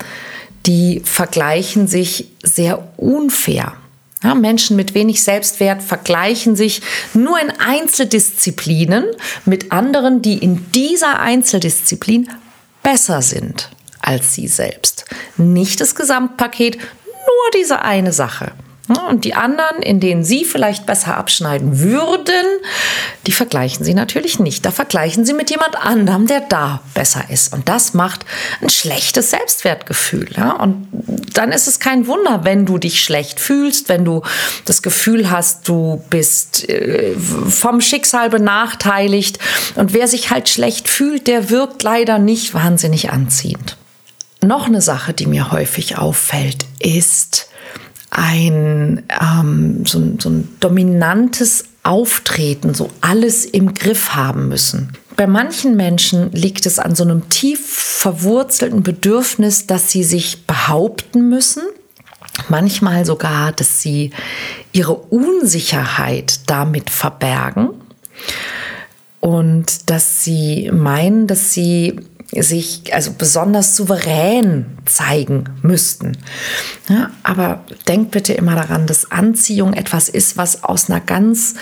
die 0.67 1.01
vergleichen 1.05 1.87
sich 1.87 2.29
sehr 2.43 2.89
unfair. 2.97 3.75
Ja, 4.23 4.35
Menschen 4.35 4.77
mit 4.77 4.95
wenig 4.95 5.23
Selbstwert 5.23 5.83
vergleichen 5.83 6.57
sich 6.57 6.83
nur 7.13 7.41
in 7.41 7.51
Einzeldisziplinen 7.51 9.07
mit 9.45 9.73
anderen, 9.73 10.23
die 10.23 10.39
in 10.39 10.71
dieser 10.73 11.21
Einzeldisziplin 11.21 12.29
besser 12.83 13.23
sind 13.23 13.69
als 14.03 14.35
sie 14.35 14.49
selbst. 14.49 15.07
Nicht 15.37 15.81
das 15.81 15.95
Gesamtpaket, 15.95 16.77
nur 16.77 17.51
diese 17.55 17.83
eine 17.83 18.13
Sache. 18.13 18.53
Und 18.89 19.25
die 19.25 19.35
anderen, 19.35 19.81
in 19.81 20.01
denen 20.01 20.25
Sie 20.25 20.45
vielleicht 20.45 20.87
besser 20.87 21.17
abschneiden 21.17 21.79
würden, 21.79 22.45
die 23.27 23.33
vergleichen 23.33 23.85
Sie 23.85 23.95
natürlich 23.95 24.41
nicht. 24.41 24.65
Da 24.65 24.73
vergleichen 24.73 25.25
Sie 25.25 25.35
mit 25.35 25.51
jemand 25.51 25.77
anderem, 25.77 26.27
der 26.27 26.41
da 26.41 26.81
besser 26.93 27.25
ist. 27.31 27.53
Und 27.53 27.69
das 27.69 27.95
macht 27.95 28.27
ein 28.61 28.71
schlechtes 28.71 29.31
Selbstwertgefühl. 29.31 30.29
Ja? 30.37 30.51
Und 30.53 30.89
dann 31.33 31.53
ist 31.53 31.69
es 31.69 31.79
kein 31.79 32.09
Wunder, 32.09 32.41
wenn 32.43 32.67
du 32.67 32.79
dich 32.79 33.03
schlecht 33.03 33.39
fühlst, 33.39 33.89
wenn 33.89 34.05
du 34.05 34.23
das 34.65 34.83
Gefühl 34.83 35.31
hast, 35.31 35.69
du 35.69 36.03
bist 36.11 36.69
äh, 36.69 37.15
vom 37.17 37.81
Schicksal 37.81 38.31
benachteiligt. 38.31 39.39
Und 39.77 39.95
wer 39.95 40.09
sich 40.09 40.31
halt 40.31 40.49
schlecht 40.49 40.89
fühlt, 40.89 41.29
der 41.29 41.51
wirkt 41.51 41.85
leider 41.85 42.19
nicht 42.19 42.53
wahnsinnig 42.53 43.11
anziehend. 43.11 43.77
Noch 44.45 44.67
eine 44.67 44.83
Sache, 44.83 45.13
die 45.13 45.27
mir 45.27 45.53
häufig 45.53 45.99
auffällt, 45.99 46.67
ist, 46.81 47.49
ein, 48.13 49.03
ähm, 49.21 49.85
so, 49.87 50.01
so 50.19 50.29
ein 50.29 50.49
dominantes 50.61 51.65
Auftreten, 51.83 52.75
so 52.75 52.91
alles 53.01 53.45
im 53.45 53.75
Griff 53.75 54.15
haben 54.15 54.49
müssen. 54.49 54.93
Bei 55.17 55.27
manchen 55.27 55.77
Menschen 55.77 56.31
liegt 56.33 56.67
es 56.67 56.79
an 56.79 56.95
so 56.95 57.05
einem 57.05 57.29
tief 57.31 57.67
verwurzelten 57.67 58.83
Bedürfnis, 58.83 59.67
dass 59.67 59.91
sie 59.91 60.05
sich 60.05 60.47
behaupten 60.47 61.29
müssen. 61.29 61.63
Manchmal 62.49 63.05
sogar, 63.05 63.53
dass 63.53 63.83
sie 63.83 64.11
ihre 64.73 64.95
Unsicherheit 64.95 66.41
damit 66.51 66.91
verbergen 66.91 67.71
und 69.21 69.91
dass 69.91 70.25
sie 70.25 70.71
meinen, 70.73 71.27
dass 71.27 71.55
sie 71.55 72.01
sich 72.41 72.95
also 72.95 73.13
besonders 73.17 73.77
souverän 73.77 74.79
zeigen 74.87 75.45
müssten. 75.63 76.17
Ja, 76.89 77.11
aber 77.23 77.65
denkt 77.87 78.11
bitte 78.13 78.33
immer 78.33 78.55
daran, 78.55 78.87
dass 78.87 79.11
Anziehung 79.11 79.75
etwas 79.75 80.09
ist, 80.09 80.39
was 80.39 80.65
aus 80.65 80.89
einer 80.89 81.01
ganz 81.01 81.55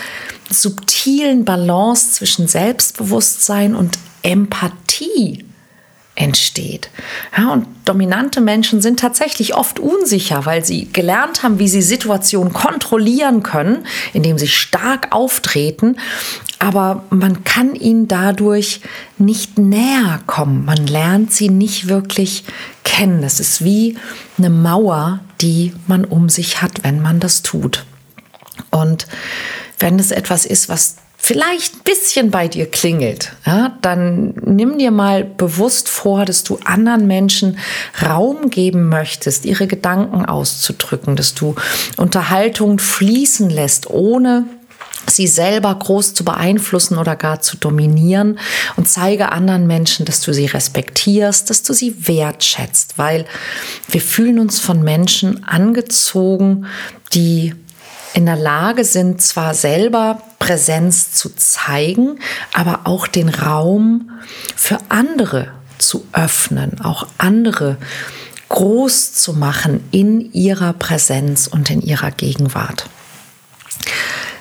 subtilen 0.49 1.43
Balance 1.43 2.11
zwischen 2.11 2.47
Selbstbewusstsein 2.47 3.75
und 3.75 3.97
Empathie 4.23 5.45
entsteht. 6.21 6.89
Ja, 7.35 7.51
und 7.51 7.65
dominante 7.85 8.41
Menschen 8.41 8.81
sind 8.81 8.99
tatsächlich 8.99 9.55
oft 9.55 9.79
unsicher, 9.79 10.45
weil 10.45 10.63
sie 10.63 10.87
gelernt 10.91 11.41
haben, 11.41 11.57
wie 11.57 11.67
sie 11.67 11.81
Situationen 11.81 12.53
kontrollieren 12.53 13.41
können, 13.41 13.85
indem 14.13 14.37
sie 14.37 14.47
stark 14.47 15.07
auftreten. 15.11 15.97
Aber 16.59 17.03
man 17.09 17.43
kann 17.43 17.73
ihnen 17.73 18.07
dadurch 18.07 18.81
nicht 19.17 19.57
näher 19.57 20.19
kommen. 20.27 20.63
Man 20.63 20.85
lernt 20.85 21.33
sie 21.33 21.49
nicht 21.49 21.87
wirklich 21.87 22.43
kennen. 22.83 23.23
Es 23.23 23.39
ist 23.39 23.63
wie 23.63 23.97
eine 24.37 24.51
Mauer, 24.51 25.21
die 25.41 25.73
man 25.87 26.05
um 26.05 26.29
sich 26.29 26.61
hat, 26.61 26.83
wenn 26.83 27.01
man 27.01 27.19
das 27.19 27.41
tut. 27.41 27.85
Und 28.69 29.07
wenn 29.79 29.97
es 29.97 30.11
etwas 30.11 30.45
ist, 30.45 30.69
was 30.69 30.97
vielleicht 31.23 31.75
ein 31.75 31.83
bisschen 31.83 32.31
bei 32.31 32.47
dir 32.47 32.65
klingelt, 32.65 33.33
ja, 33.45 33.77
dann 33.81 34.33
nimm 34.43 34.79
dir 34.79 34.89
mal 34.89 35.23
bewusst 35.23 35.87
vor, 35.87 36.25
dass 36.25 36.43
du 36.43 36.57
anderen 36.65 37.05
Menschen 37.05 37.59
Raum 38.03 38.49
geben 38.49 38.89
möchtest, 38.89 39.45
ihre 39.45 39.67
Gedanken 39.67 40.25
auszudrücken, 40.25 41.15
dass 41.15 41.35
du 41.35 41.53
Unterhaltung 41.95 42.79
fließen 42.79 43.51
lässt, 43.51 43.87
ohne 43.87 44.45
sie 45.07 45.27
selber 45.27 45.75
groß 45.75 46.15
zu 46.15 46.25
beeinflussen 46.25 46.97
oder 46.97 47.15
gar 47.15 47.39
zu 47.39 47.55
dominieren. 47.55 48.39
Und 48.75 48.89
zeige 48.89 49.31
anderen 49.31 49.67
Menschen, 49.67 50.07
dass 50.07 50.21
du 50.21 50.33
sie 50.33 50.47
respektierst, 50.47 51.51
dass 51.51 51.61
du 51.61 51.73
sie 51.73 52.07
wertschätzt, 52.07 52.97
weil 52.97 53.25
wir 53.89 54.01
fühlen 54.01 54.39
uns 54.39 54.59
von 54.59 54.81
Menschen 54.83 55.43
angezogen, 55.43 56.65
die 57.13 57.53
in 58.13 58.25
der 58.25 58.37
Lage 58.37 58.85
sind, 58.85 59.21
zwar 59.21 59.53
selber 59.53 60.21
Präsenz 60.41 61.13
zu 61.13 61.29
zeigen, 61.35 62.19
aber 62.51 62.81
auch 62.85 63.05
den 63.05 63.29
Raum 63.29 64.09
für 64.55 64.79
andere 64.89 65.49
zu 65.77 66.03
öffnen, 66.13 66.81
auch 66.81 67.05
andere 67.19 67.77
groß 68.49 69.13
zu 69.13 69.33
machen 69.33 69.83
in 69.91 70.33
ihrer 70.33 70.73
Präsenz 70.73 71.45
und 71.45 71.69
in 71.69 71.81
ihrer 71.81 72.09
Gegenwart. 72.09 72.89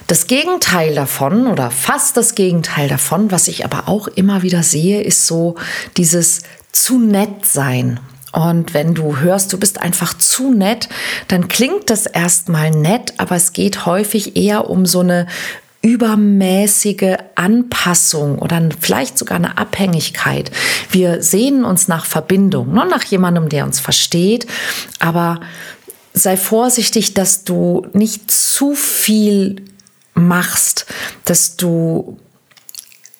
Das 0.07 0.27
Gegenteil 0.27 0.95
davon 0.95 1.47
oder 1.47 1.71
fast 1.71 2.17
das 2.17 2.35
Gegenteil 2.35 2.89
davon, 2.89 3.31
was 3.31 3.47
ich 3.47 3.67
aber 3.67 3.87
auch 3.87 4.09
immer 4.09 4.43
wieder 4.43 4.63
sehe, 4.63 5.03
ist 5.03 5.27
so 5.27 5.57
dieses 5.99 6.41
zu 6.73 6.99
nett 6.99 7.45
sein. 7.45 8.01
Und 8.33 8.73
wenn 8.73 8.95
du 8.95 9.19
hörst, 9.19 9.53
du 9.53 9.59
bist 9.59 9.83
einfach 9.83 10.17
zu 10.17 10.51
nett, 10.53 10.89
dann 11.29 11.49
klingt 11.49 11.91
das 11.91 12.07
erstmal 12.07 12.71
nett, 12.71 13.13
aber 13.19 13.37
es 13.37 13.53
geht 13.53 13.85
häufig 13.85 14.37
eher 14.37 14.71
um 14.71 14.87
so 14.87 15.01
eine 15.01 15.27
übermäßige 15.83 17.17
Anpassung 17.35 18.39
oder 18.39 18.69
vielleicht 18.81 19.17
sogar 19.17 19.37
eine 19.37 19.57
Abhängigkeit. 19.57 20.51
Wir 20.91 21.23
sehen 21.23 21.65
uns 21.65 21.89
nach 21.89 22.05
Verbindung, 22.05 22.73
ne, 22.73 22.87
nach 22.87 23.05
jemandem, 23.05 23.49
der 23.49 23.65
uns 23.65 23.81
versteht, 23.81 24.47
aber 24.99 25.41
sei 26.13 26.37
vorsichtig, 26.37 27.15
dass 27.15 27.45
du 27.45 27.87
nicht 27.93 28.31
zu 28.31 28.75
viel 28.75 29.65
machst, 30.15 30.87
dass 31.25 31.57
du 31.57 32.19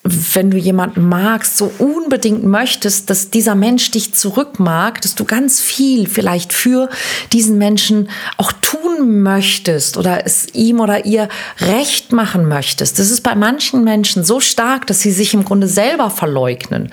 wenn 0.03 0.49
du 0.49 0.57
jemanden 0.57 1.07
magst, 1.07 1.57
so 1.57 1.71
unbedingt 1.77 2.43
möchtest, 2.43 3.11
dass 3.11 3.29
dieser 3.29 3.53
Mensch 3.53 3.91
dich 3.91 4.15
zurück 4.15 4.59
mag, 4.59 4.99
dass 5.01 5.13
du 5.13 5.25
ganz 5.25 5.59
viel 5.59 6.07
vielleicht 6.07 6.53
für 6.53 6.89
diesen 7.31 7.59
Menschen 7.59 8.09
auch 8.37 8.51
tun 8.51 9.21
möchtest 9.21 9.97
oder 9.97 10.25
es 10.25 10.47
ihm 10.53 10.79
oder 10.79 11.05
ihr 11.05 11.29
recht 11.59 12.13
machen 12.13 12.47
möchtest. 12.47 12.97
Das 12.97 13.11
ist 13.11 13.21
bei 13.21 13.35
manchen 13.35 13.83
Menschen 13.83 14.23
so 14.23 14.39
stark, 14.39 14.87
dass 14.87 15.01
sie 15.01 15.11
sich 15.11 15.35
im 15.35 15.45
Grunde 15.45 15.67
selber 15.67 16.09
verleugnen. 16.09 16.91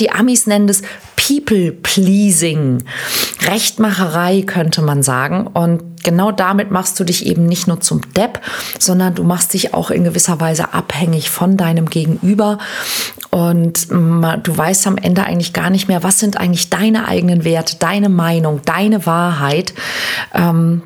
Die 0.00 0.10
Amis 0.10 0.46
nennen 0.46 0.66
das 0.66 0.82
People-Pleasing, 1.28 2.84
Rechtmacherei 3.42 4.42
könnte 4.42 4.82
man 4.82 5.02
sagen. 5.02 5.46
Und 5.46 6.02
genau 6.02 6.32
damit 6.32 6.70
machst 6.70 6.98
du 6.98 7.04
dich 7.04 7.26
eben 7.26 7.46
nicht 7.46 7.66
nur 7.66 7.80
zum 7.80 8.00
Depp, 8.14 8.40
sondern 8.78 9.14
du 9.14 9.24
machst 9.24 9.52
dich 9.52 9.74
auch 9.74 9.90
in 9.90 10.04
gewisser 10.04 10.40
Weise 10.40 10.72
abhängig 10.72 11.28
von 11.28 11.56
deinem 11.56 11.90
Gegenüber. 11.90 12.47
Und 13.30 13.90
du 13.90 14.56
weißt 14.56 14.86
am 14.86 14.96
Ende 14.96 15.24
eigentlich 15.24 15.52
gar 15.52 15.70
nicht 15.70 15.88
mehr, 15.88 16.02
was 16.02 16.18
sind 16.18 16.36
eigentlich 16.36 16.70
deine 16.70 17.06
eigenen 17.06 17.44
Werte, 17.44 17.76
deine 17.76 18.08
Meinung, 18.08 18.62
deine 18.64 19.04
Wahrheit. 19.04 19.74
Ähm, 20.32 20.82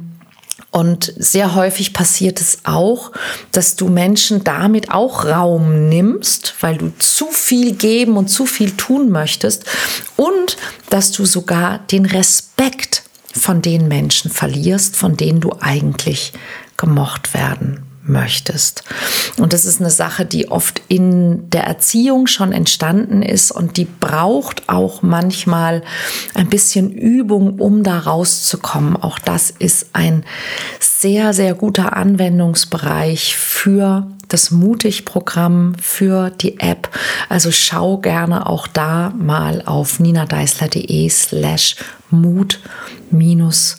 und 0.72 1.12
sehr 1.18 1.54
häufig 1.54 1.92
passiert 1.92 2.40
es 2.40 2.60
auch, 2.64 3.12
dass 3.52 3.76
du 3.76 3.88
Menschen 3.88 4.42
damit 4.42 4.90
auch 4.90 5.26
Raum 5.26 5.90
nimmst, 5.90 6.54
weil 6.60 6.78
du 6.78 6.92
zu 6.98 7.26
viel 7.26 7.74
geben 7.74 8.16
und 8.16 8.28
zu 8.28 8.46
viel 8.46 8.70
tun 8.70 9.10
möchtest 9.10 9.66
und 10.16 10.56
dass 10.88 11.12
du 11.12 11.26
sogar 11.26 11.78
den 11.78 12.06
Respekt 12.06 13.02
von 13.34 13.60
den 13.60 13.86
Menschen 13.86 14.30
verlierst, 14.30 14.96
von 14.96 15.18
denen 15.18 15.40
du 15.40 15.52
eigentlich 15.60 16.32
gemocht 16.78 17.34
werden 17.34 17.91
möchtest. 18.12 18.84
Und 19.38 19.52
das 19.52 19.64
ist 19.64 19.80
eine 19.80 19.90
Sache, 19.90 20.24
die 20.24 20.48
oft 20.48 20.82
in 20.88 21.50
der 21.50 21.64
Erziehung 21.64 22.26
schon 22.26 22.52
entstanden 22.52 23.22
ist 23.22 23.50
und 23.50 23.76
die 23.76 23.86
braucht 23.86 24.68
auch 24.68 25.02
manchmal 25.02 25.82
ein 26.34 26.48
bisschen 26.48 26.92
Übung, 26.92 27.58
um 27.58 27.82
da 27.82 27.98
rauszukommen. 27.98 28.96
Auch 28.96 29.18
das 29.18 29.50
ist 29.50 29.86
ein 29.94 30.24
sehr, 30.78 31.32
sehr 31.32 31.54
guter 31.54 31.96
Anwendungsbereich 31.96 33.36
für 33.36 34.06
das 34.28 34.50
Mutig-Programm, 34.50 35.74
für 35.80 36.30
die 36.30 36.60
App. 36.60 36.88
Also 37.28 37.50
schau 37.50 37.98
gerne 37.98 38.46
auch 38.46 38.66
da 38.66 39.12
mal 39.18 39.62
auf 39.66 40.00
ninadeisler.de 40.00 41.08
slash 41.08 41.76
mut 42.10 42.60
minus 43.10 43.78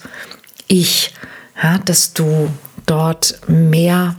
ich, 0.68 1.14
ja, 1.62 1.78
dass 1.78 2.12
du 2.14 2.48
dort 2.86 3.38
mehr 3.48 4.16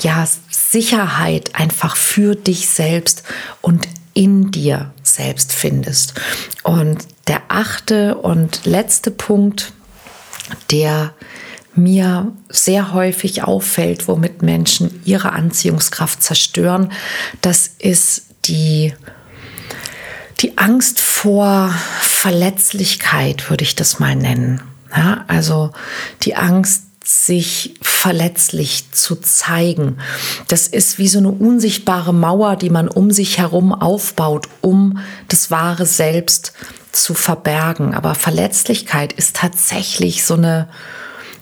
ja, 0.00 0.26
Sicherheit 0.50 1.54
einfach 1.54 1.96
für 1.96 2.34
dich 2.34 2.68
selbst 2.68 3.22
und 3.62 3.88
in 4.14 4.50
dir 4.50 4.92
selbst 5.02 5.52
findest. 5.52 6.14
Und 6.62 7.06
der 7.26 7.42
achte 7.48 8.16
und 8.16 8.64
letzte 8.64 9.10
Punkt, 9.10 9.72
der 10.70 11.14
mir 11.74 12.32
sehr 12.48 12.92
häufig 12.92 13.44
auffällt, 13.44 14.08
womit 14.08 14.42
Menschen 14.42 15.00
ihre 15.04 15.32
Anziehungskraft 15.32 16.22
zerstören, 16.22 16.92
das 17.40 17.70
ist 17.78 18.24
die, 18.46 18.92
die 20.40 20.58
Angst 20.58 21.00
vor 21.00 21.72
Verletzlichkeit, 22.00 23.48
würde 23.50 23.62
ich 23.62 23.76
das 23.76 24.00
mal 24.00 24.16
nennen. 24.16 24.60
Ja, 24.94 25.24
also 25.28 25.72
die 26.22 26.34
Angst, 26.34 26.84
sich 27.08 27.74
verletzlich 27.80 28.92
zu 28.92 29.16
zeigen. 29.16 29.96
Das 30.48 30.66
ist 30.66 30.98
wie 30.98 31.08
so 31.08 31.18
eine 31.18 31.30
unsichtbare 31.30 32.12
Mauer, 32.12 32.56
die 32.56 32.68
man 32.68 32.86
um 32.86 33.10
sich 33.12 33.38
herum 33.38 33.72
aufbaut, 33.72 34.46
um 34.60 34.98
das 35.28 35.50
wahre 35.50 35.86
Selbst 35.86 36.52
zu 36.92 37.14
verbergen. 37.14 37.94
Aber 37.94 38.14
Verletzlichkeit 38.14 39.14
ist 39.14 39.36
tatsächlich 39.36 40.22
so 40.26 40.34
eine, 40.34 40.68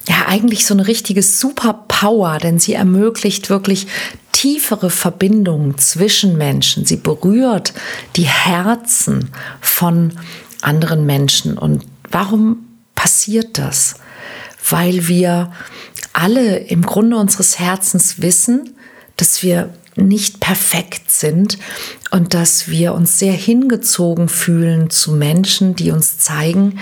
ja, 0.09 0.29
eigentlich 0.29 0.67
so 0.67 0.75
eine 0.75 0.87
richtige 0.87 1.25
Superpower, 1.25 2.39
denn 2.39 2.61
sie 2.61 2.75
ermöglicht 2.75 3.51
wirklich 3.51 3.89
tiefere 4.31 4.89
Verbindungen 4.89 5.79
zwischen 5.79 6.39
Menschen. 6.39 6.87
Sie 6.87 6.97
berührt 6.97 7.73
die 8.15 8.29
Herzen 8.29 9.31
von 9.61 10.13
anderen 10.63 11.07
Menschen. 11.07 11.59
Und 11.59 11.85
warum 12.09 12.59
passiert 12.95 13.59
das? 13.59 13.97
Weil 14.69 15.09
wir 15.09 15.53
alle 16.13 16.57
im 16.59 16.83
Grunde 16.83 17.17
unseres 17.17 17.59
Herzens 17.59 18.23
wissen, 18.23 18.75
dass 19.17 19.43
wir 19.43 19.71
nicht 19.97 20.41
perfekt 20.41 21.11
sind 21.11 21.59
und 22.11 22.35
dass 22.35 22.69
wir 22.69 22.95
uns 22.95 23.19
sehr 23.19 23.33
hingezogen 23.33 24.29
fühlen 24.29 24.91
zu 24.91 25.13
Menschen, 25.13 25.75
die 25.75 25.91
uns 25.91 26.19
zeigen, 26.19 26.79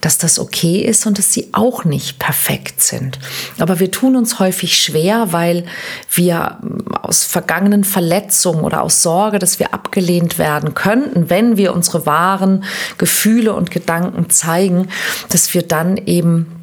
dass 0.00 0.18
das 0.18 0.40
okay 0.40 0.78
ist 0.78 1.06
und 1.06 1.18
dass 1.18 1.32
sie 1.32 1.50
auch 1.52 1.84
nicht 1.84 2.18
perfekt 2.18 2.82
sind. 2.82 3.20
Aber 3.58 3.78
wir 3.78 3.90
tun 3.92 4.16
uns 4.16 4.40
häufig 4.40 4.76
schwer, 4.76 5.32
weil 5.32 5.64
wir 6.12 6.58
aus 7.02 7.22
vergangenen 7.22 7.84
Verletzungen 7.84 8.64
oder 8.64 8.82
aus 8.82 9.02
Sorge, 9.02 9.38
dass 9.38 9.60
wir 9.60 9.72
abgelehnt 9.72 10.38
werden 10.38 10.74
könnten, 10.74 11.30
wenn 11.30 11.56
wir 11.56 11.72
unsere 11.72 12.04
wahren 12.04 12.64
Gefühle 12.98 13.54
und 13.54 13.70
Gedanken 13.70 14.28
zeigen, 14.28 14.88
dass 15.28 15.54
wir 15.54 15.62
dann 15.62 15.96
eben 15.96 16.61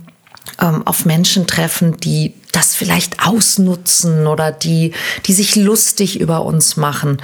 ähm, 0.60 0.86
auf 0.86 1.06
Menschen 1.06 1.48
treffen, 1.48 1.98
die 1.98 2.34
das 2.52 2.76
vielleicht 2.76 3.26
ausnutzen 3.26 4.28
oder 4.28 4.52
die, 4.52 4.94
die 5.26 5.34
sich 5.34 5.56
lustig 5.56 6.20
über 6.20 6.44
uns 6.46 6.78
machen. 6.78 7.22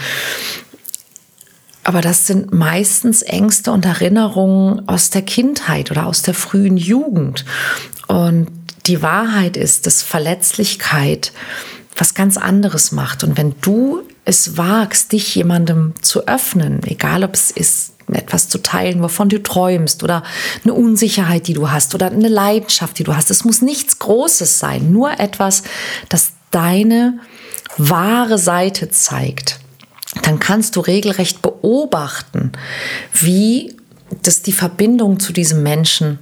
Aber 1.83 2.01
das 2.01 2.25
sind 2.25 2.51
meistens 2.51 3.21
Ängste 3.21 3.71
und 3.71 3.85
Erinnerungen 3.85 4.87
aus 4.87 5.11
der 5.11 5.21
Kindheit 5.21 5.91
oder 5.91 6.07
aus 6.07 6.23
der 6.23 6.33
frühen 6.33 6.77
Jugend. 6.77 7.45
Und 8.07 8.47
die 8.87 9.01
Wahrheit 9.01 9.55
ist, 9.55 9.85
dass 9.85 10.01
Verletzlichkeit 10.01 11.31
was 11.95 12.13
ganz 12.13 12.37
anderes 12.37 12.91
macht. 12.91 13.23
Und 13.23 13.37
wenn 13.37 13.55
du 13.61 14.01
es 14.25 14.57
wagst, 14.57 15.11
dich 15.11 15.35
jemandem 15.35 15.93
zu 16.01 16.27
öffnen, 16.27 16.81
egal 16.83 17.23
ob 17.23 17.33
es 17.33 17.51
ist, 17.51 17.93
etwas 18.13 18.49
zu 18.49 18.59
teilen, 18.59 19.01
wovon 19.01 19.29
du 19.29 19.41
träumst 19.41 20.03
oder 20.03 20.23
eine 20.63 20.73
Unsicherheit, 20.73 21.47
die 21.47 21.53
du 21.53 21.71
hast 21.71 21.95
oder 21.95 22.07
eine 22.07 22.27
Leidenschaft, 22.27 22.99
die 22.99 23.03
du 23.03 23.15
hast. 23.15 23.31
Es 23.31 23.45
muss 23.45 23.61
nichts 23.61 23.99
Großes 23.99 24.59
sein, 24.59 24.91
nur 24.91 25.19
etwas, 25.19 25.63
das 26.09 26.33
deine 26.51 27.19
wahre 27.77 28.37
Seite 28.37 28.89
zeigt. 28.89 29.59
Dann 30.21 30.39
kannst 30.39 30.75
du 30.75 30.79
regelrecht 30.81 31.41
beobachten, 31.41 32.51
wie 33.11 33.75
das 34.21 34.41
die 34.41 34.53
Verbindung 34.53 35.19
zu 35.19 35.33
diesem 35.33 35.63
Menschen 35.63 36.19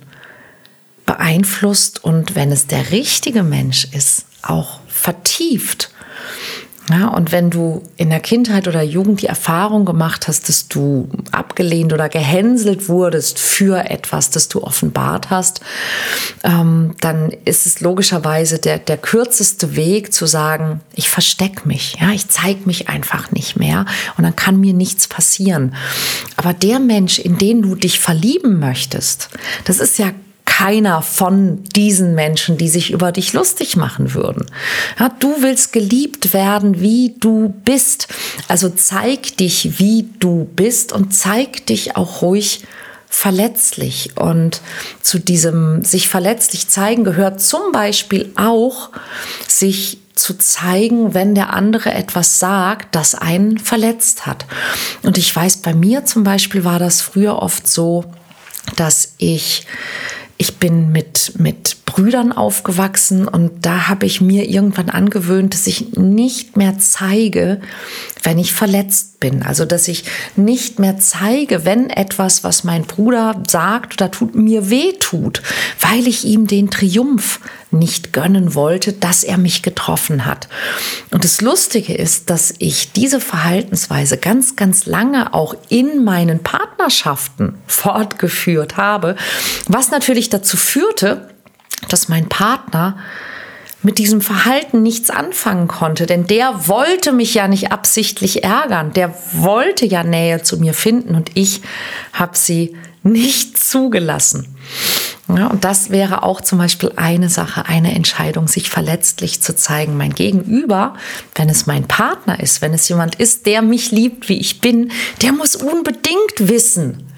beeinflusst 1.05 2.03
und 2.03 2.35
wenn 2.35 2.51
es 2.51 2.67
der 2.67 2.91
richtige 2.91 3.43
Mensch 3.43 3.87
ist, 3.91 4.25
auch 4.41 4.79
vertieft. 4.87 5.92
Ja, 6.93 7.07
und 7.07 7.31
wenn 7.31 7.49
du 7.49 7.81
in 7.97 8.11
der 8.11 8.19
Kindheit 8.19 8.67
oder 8.67 8.83
Jugend 8.83 9.23
die 9.23 9.25
Erfahrung 9.25 9.83
gemacht 9.83 10.27
hast, 10.27 10.47
dass 10.47 10.67
du 10.67 11.09
abgelehnt 11.31 11.91
oder 11.91 12.07
gehänselt 12.07 12.87
wurdest 12.87 13.39
für 13.39 13.89
etwas, 13.89 14.29
das 14.29 14.47
du 14.47 14.61
offenbart 14.61 15.31
hast, 15.31 15.61
ähm, 16.43 16.93
dann 17.01 17.31
ist 17.45 17.65
es 17.65 17.79
logischerweise 17.81 18.59
der, 18.59 18.77
der 18.77 18.97
kürzeste 18.97 19.75
Weg 19.75 20.13
zu 20.13 20.27
sagen, 20.27 20.81
ich 20.93 21.09
verstecke 21.09 21.67
mich, 21.67 21.95
ja, 21.99 22.11
ich 22.11 22.27
zeige 22.27 22.67
mich 22.67 22.89
einfach 22.89 23.31
nicht 23.31 23.57
mehr 23.57 23.87
und 24.17 24.23
dann 24.23 24.35
kann 24.35 24.59
mir 24.59 24.73
nichts 24.73 25.07
passieren. 25.07 25.73
Aber 26.37 26.53
der 26.53 26.77
Mensch, 26.77 27.17
in 27.17 27.39
den 27.39 27.63
du 27.63 27.73
dich 27.73 27.99
verlieben 27.99 28.59
möchtest, 28.59 29.29
das 29.65 29.79
ist 29.79 29.97
ja 29.97 30.11
keiner 30.57 31.01
von 31.01 31.63
diesen 31.63 32.13
Menschen, 32.13 32.57
die 32.57 32.69
sich 32.69 32.91
über 32.91 33.11
dich 33.11 33.33
lustig 33.33 33.75
machen 33.75 34.13
würden. 34.13 34.45
Ja, 34.99 35.09
du 35.09 35.41
willst 35.41 35.73
geliebt 35.73 36.31
werden, 36.31 36.79
wie 36.79 37.15
du 37.19 37.49
bist. 37.65 38.07
Also 38.47 38.69
zeig 38.69 39.37
dich, 39.37 39.79
wie 39.79 40.09
du 40.19 40.47
bist 40.55 40.93
und 40.93 41.11
zeig 41.11 41.65
dich 41.65 41.95
auch 41.97 42.21
ruhig 42.21 42.65
verletzlich. 43.09 44.11
Und 44.15 44.61
zu 45.01 45.17
diesem 45.17 45.83
sich 45.83 46.07
verletzlich 46.07 46.67
zeigen 46.67 47.03
gehört 47.03 47.41
zum 47.41 47.71
Beispiel 47.71 48.31
auch, 48.35 48.91
sich 49.47 49.97
zu 50.13 50.37
zeigen, 50.37 51.15
wenn 51.15 51.33
der 51.33 51.51
andere 51.51 51.91
etwas 51.95 52.37
sagt, 52.37 52.93
das 52.93 53.15
einen 53.15 53.57
verletzt 53.57 54.27
hat. 54.27 54.45
Und 55.01 55.17
ich 55.17 55.35
weiß, 55.35 55.57
bei 55.57 55.73
mir 55.73 56.05
zum 56.05 56.23
Beispiel 56.23 56.63
war 56.63 56.77
das 56.77 57.01
früher 57.01 57.41
oft 57.41 57.67
so, 57.67 58.05
dass 58.75 59.15
ich 59.17 59.65
ich 60.43 60.57
bin 60.57 60.91
mit, 60.91 61.39
mit 61.39 61.82
Brüdern 61.93 62.31
aufgewachsen 62.31 63.27
und 63.27 63.67
da 63.67 63.87
habe 63.87 64.07
ich 64.07 64.19
mir 64.19 64.49
irgendwann 64.49 64.89
angewöhnt, 64.89 65.53
dass 65.53 65.67
ich 65.67 65.91
nicht 65.91 66.57
mehr 66.57 66.79
zeige, 66.79 67.61
wenn 68.23 68.39
ich 68.39 68.51
verletzt 68.51 69.19
bin. 69.19 69.43
Also, 69.43 69.63
dass 69.65 69.87
ich 69.87 70.05
nicht 70.35 70.79
mehr 70.79 70.97
zeige, 70.97 71.65
wenn 71.65 71.91
etwas, 71.91 72.43
was 72.43 72.63
mein 72.63 72.85
Bruder 72.85 73.43
sagt 73.47 73.93
oder 73.93 74.09
tut, 74.09 74.33
mir 74.33 74.71
weh 74.71 74.93
tut, 74.93 75.43
weil 75.79 76.07
ich 76.07 76.25
ihm 76.25 76.47
den 76.47 76.71
Triumph 76.71 77.39
nicht 77.69 78.11
gönnen 78.11 78.55
wollte, 78.55 78.93
dass 78.93 79.23
er 79.23 79.37
mich 79.37 79.61
getroffen 79.61 80.25
hat. 80.25 80.47
Und 81.11 81.23
das 81.23 81.41
Lustige 81.41 81.93
ist, 81.93 82.31
dass 82.31 82.55
ich 82.57 82.91
diese 82.93 83.19
Verhaltensweise 83.19 84.17
ganz, 84.17 84.55
ganz 84.55 84.87
lange 84.87 85.35
auch 85.35 85.55
in 85.69 86.03
meinen 86.03 86.41
Partnerschaften 86.41 87.53
fortgeführt 87.67 88.77
habe, 88.77 89.15
was 89.67 89.91
natürlich 89.91 90.29
dazu 90.29 90.57
führte, 90.57 91.32
dass 91.89 92.09
mein 92.09 92.29
Partner 92.29 92.97
mit 93.83 93.97
diesem 93.97 94.21
Verhalten 94.21 94.81
nichts 94.81 95.09
anfangen 95.09 95.67
konnte, 95.67 96.05
denn 96.05 96.25
der 96.25 96.67
wollte 96.67 97.11
mich 97.11 97.33
ja 97.33 97.47
nicht 97.47 97.71
absichtlich 97.71 98.43
ärgern, 98.43 98.93
der 98.93 99.13
wollte 99.33 99.85
ja 99.85 100.03
Nähe 100.03 100.41
zu 100.41 100.57
mir 100.57 100.73
finden 100.73 101.15
und 101.15 101.31
ich 101.33 101.61
habe 102.13 102.37
sie 102.37 102.75
nicht 103.03 103.57
zugelassen. 103.57 104.55
Ja, 105.27 105.47
und 105.47 105.63
das 105.63 105.89
wäre 105.89 106.23
auch 106.23 106.41
zum 106.41 106.57
Beispiel 106.57 106.91
eine 106.95 107.29
Sache, 107.29 107.65
eine 107.65 107.95
Entscheidung, 107.95 108.47
sich 108.47 108.69
verletzlich 108.69 109.41
zu 109.41 109.55
zeigen. 109.55 109.97
Mein 109.97 110.13
Gegenüber, 110.13 110.95
wenn 111.35 111.49
es 111.49 111.65
mein 111.65 111.87
Partner 111.87 112.39
ist, 112.39 112.61
wenn 112.61 112.73
es 112.73 112.87
jemand 112.89 113.15
ist, 113.15 113.45
der 113.45 113.61
mich 113.61 113.91
liebt, 113.91 114.27
wie 114.29 114.39
ich 114.39 114.61
bin, 114.61 114.91
der 115.21 115.31
muss 115.31 115.55
unbedingt 115.55 116.33
wissen, 116.37 117.09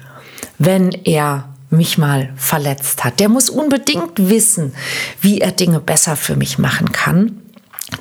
wenn 0.58 0.90
er 0.90 1.55
mich 1.70 1.98
mal 1.98 2.30
verletzt 2.36 3.04
hat. 3.04 3.20
Der 3.20 3.28
muss 3.28 3.50
unbedingt 3.50 4.28
wissen, 4.28 4.74
wie 5.20 5.40
er 5.40 5.52
Dinge 5.52 5.80
besser 5.80 6.16
für 6.16 6.36
mich 6.36 6.58
machen 6.58 6.92
kann. 6.92 7.42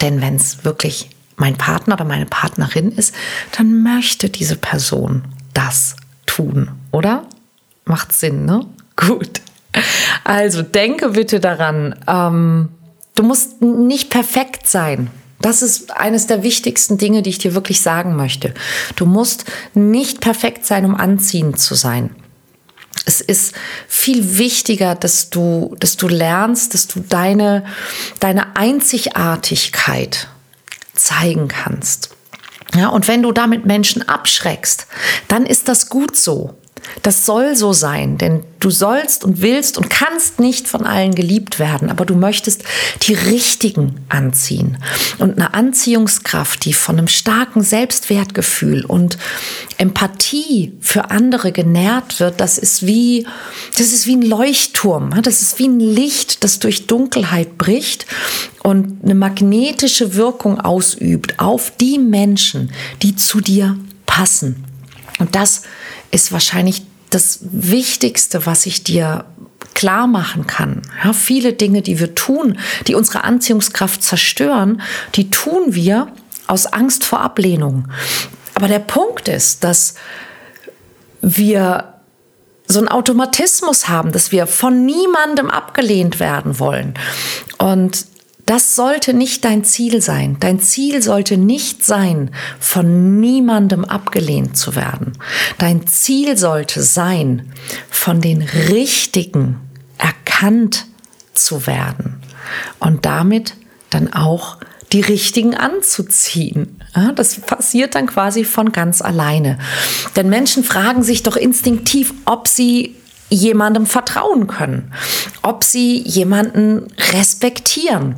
Denn 0.02 0.22
wenn 0.22 0.36
es 0.36 0.64
wirklich 0.66 1.10
mein 1.38 1.58
Partner 1.58 1.96
oder 1.96 2.06
meine 2.06 2.26
Partnerin 2.26 2.92
ist, 2.92 3.14
dann 3.58 3.84
möchte 3.84 4.30
diese 4.30 4.56
Person 4.56 5.24
das 5.54 5.96
tun, 6.26 6.72
oder? 6.92 7.26
Macht 7.86 8.14
Sinn, 8.14 8.46
ne? 8.46 8.66
Gut. 8.96 9.42
Also 10.24 10.62
denke 10.62 11.10
bitte 11.10 11.40
daran, 11.40 11.96
ähm, 12.08 12.70
du 13.16 13.24
musst 13.24 13.62
nicht 13.62 14.10
perfekt 14.10 14.68
sein. 14.68 15.10
Das 15.42 15.62
ist 15.62 15.92
eines 15.92 16.28
der 16.28 16.44
wichtigsten 16.44 16.98
Dinge, 16.98 17.22
die 17.22 17.30
ich 17.30 17.38
dir 17.38 17.54
wirklich 17.54 17.82
sagen 17.82 18.16
möchte. 18.16 18.54
Du 18.96 19.06
musst 19.06 19.46
nicht 19.74 20.22
perfekt 20.22 20.66
sein, 20.66 20.86
um 20.86 20.96
anziehend 20.96 21.60
zu 21.60 21.76
sein. 21.76 22.16
Es 23.06 23.22
ist 23.22 23.54
viel 23.88 24.38
wichtiger, 24.38 24.96
dass 24.96 25.30
du, 25.30 25.76
dass 25.80 25.98
du 25.98 26.08
lernst, 26.08 26.74
dass 26.74 26.88
du 26.88 27.02
deine, 27.02 27.66
deine 28.20 28.56
Einzigartigkeit 28.56 30.28
zeigen 30.94 31.48
kannst. 31.48 32.10
Ja, 32.76 32.90
und 32.90 33.08
wenn 33.08 33.22
du 33.22 33.32
damit 33.32 33.66
Menschen 33.66 34.08
abschreckst, 34.08 34.88
dann 35.28 35.46
ist 35.46 35.68
das 35.68 35.90
gut 35.90 36.16
so. 36.16 36.56
Das 37.02 37.26
soll 37.26 37.56
so 37.56 37.74
sein, 37.74 38.18
denn 38.18 38.44
du 38.60 38.70
sollst 38.70 39.24
und 39.24 39.42
willst 39.42 39.78
und 39.78 39.90
kannst 39.90 40.40
nicht 40.40 40.68
von 40.68 40.86
allen 40.86 41.14
geliebt 41.14 41.60
werden, 41.60 41.90
aber 41.90 42.06
du 42.06 42.16
möchtest 42.16 42.64
die 43.04 43.14
richtigen 43.14 43.96
anziehen. 44.10 44.78
Und 45.20 45.38
eine 45.38 45.54
Anziehungskraft, 45.54 46.66
die 46.66 46.74
von 46.74 46.98
einem 46.98 47.08
starken 47.08 47.62
Selbstwertgefühl 47.62 48.86
und 48.86 49.18
Empathie 49.78 50.74
für 50.80 51.12
andere 51.12 51.52
genährt 51.52 52.20
wird, 52.20 52.40
das 52.40 52.58
ist 52.58 52.86
wie, 52.86 53.28
das 53.78 53.88
ist 53.88 54.08
wie 54.08 54.16
ein 54.16 54.22
Leuchtturm. 54.22 55.22
Das 55.22 55.42
ist 55.42 55.60
wie 55.60 55.68
ein 55.68 55.80
Licht, 55.80 56.44
das 56.44 56.60
durch 56.60 56.88
Dunkelheit 56.88 57.58
bricht 57.58 58.06
und 58.64 59.04
eine 59.04 59.16
magnetische 59.16 60.16
Wirkung 60.16 60.60
ausübt 60.60 61.40
auf 61.40 61.72
die 61.80 62.00
Menschen, 62.00 62.72
die 63.02 63.16
zu 63.16 63.42
dir 63.42 63.78
passen. 64.06 64.66
Und 65.20 65.36
das 65.36 65.64
ist 66.12 66.32
wahrscheinlich 66.32 66.84
das 67.10 67.40
Wichtigste, 67.42 68.46
was 68.46 68.66
ich 68.66 68.84
dir 68.84 69.26
klar 69.74 70.08
machen 70.08 70.48
kann. 70.48 70.82
Ja, 71.04 71.14
viele 71.14 71.54
Dinge, 71.54 71.82
die 71.82 72.00
wir 72.00 72.16
tun, 72.16 72.58
die 72.88 72.96
unsere 72.96 73.24
Anziehungskraft 73.24 74.02
zerstören, 74.02 74.82
die 75.16 75.30
tun 75.30 75.76
wir 75.76 76.08
aus 76.48 76.66
Angst 76.66 77.04
vor 77.04 77.22
Ablehnung. 77.22 77.88
Aber 78.54 78.68
der 78.68 78.80
Punkt 78.80 79.28
ist, 79.28 79.64
dass 79.64 79.96
wir 81.22 81.94
so 82.68 82.80
einen 82.80 82.88
Automatismus 82.88 83.88
haben, 83.90 84.12
dass 84.12 84.32
wir 84.32 84.48
von 84.48 84.86
niemandem 84.86 85.50
abgelehnt 85.50 86.20
werden 86.20 86.60
wollen. 86.60 86.96
Und 87.58 88.06
das 88.46 88.76
sollte 88.76 89.14
nicht 89.14 89.44
dein 89.44 89.64
Ziel 89.64 90.02
sein. 90.02 90.38
Dein 90.40 90.60
Ziel 90.60 91.02
sollte 91.02 91.36
nicht 91.36 91.84
sein, 91.84 92.30
von 92.60 93.20
niemandem 93.20 93.86
abgelehnt 93.86 94.56
zu 94.56 94.76
werden. 94.76 95.14
Dein 95.58 95.88
Ziel 95.88 96.38
sollte 96.38 96.84
sein, 96.84 97.52
von 97.90 98.22
den 98.22 98.44
Richtigen 98.44 99.60
erkannt 99.98 100.86
zu 101.34 101.66
werden 101.66 102.22
und 102.80 103.06
damit 103.06 103.56
dann 103.90 104.14
auch 104.14 104.58
die 104.92 105.02
Richtigen 105.02 105.56
anzuziehen. 105.56 106.80
das 107.16 107.42
passiert 107.42 107.96
dann 107.96 108.06
quasi 108.06 108.44
von 108.44 108.72
ganz 108.72 109.02
alleine. 109.02 109.58
Denn 110.16 110.30
Menschen 110.30 110.64
fragen 110.64 111.02
sich 111.02 111.24
doch 111.24 111.36
instinktiv, 111.36 112.14
ob 112.26 112.48
sie 112.48 112.96
jemandem 113.30 113.88
vertrauen 113.88 114.46
können, 114.46 114.94
ob 115.42 115.64
sie 115.64 115.98
jemanden 115.98 116.88
respektieren. 117.12 118.16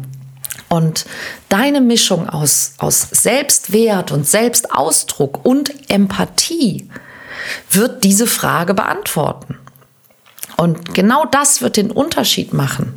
Und 0.69 1.05
deine 1.49 1.79
Mischung 1.81 2.27
aus, 2.29 2.73
aus 2.77 3.07
Selbstwert 3.11 4.11
und 4.11 4.27
Selbstausdruck 4.27 5.45
und 5.45 5.89
Empathie 5.89 6.89
wird 7.71 8.03
diese 8.03 8.27
Frage 8.27 8.73
beantworten. 8.73 9.57
Und 10.57 10.93
genau 10.93 11.25
das 11.25 11.61
wird 11.61 11.77
den 11.77 11.91
Unterschied 11.91 12.53
machen, 12.53 12.93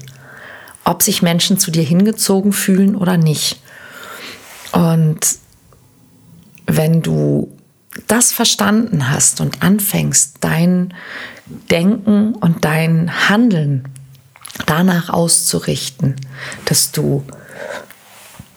ob 0.85 1.03
sich 1.03 1.23
Menschen 1.23 1.59
zu 1.59 1.71
dir 1.71 1.85
hingezogen 1.85 2.53
fühlen 2.53 2.97
oder 2.97 3.17
nicht. 3.17 3.61
Und 4.73 5.21
wenn 6.67 7.03
du 7.03 7.57
das 8.07 8.33
verstanden 8.33 9.11
hast 9.11 9.41
und 9.41 9.63
anfängst, 9.63 10.37
dein 10.41 10.95
Denken 11.71 12.35
und 12.35 12.65
dein 12.65 13.29
Handeln 13.29 13.89
danach 14.67 15.11
auszurichten, 15.11 16.17
dass 16.65 16.93
du 16.93 17.25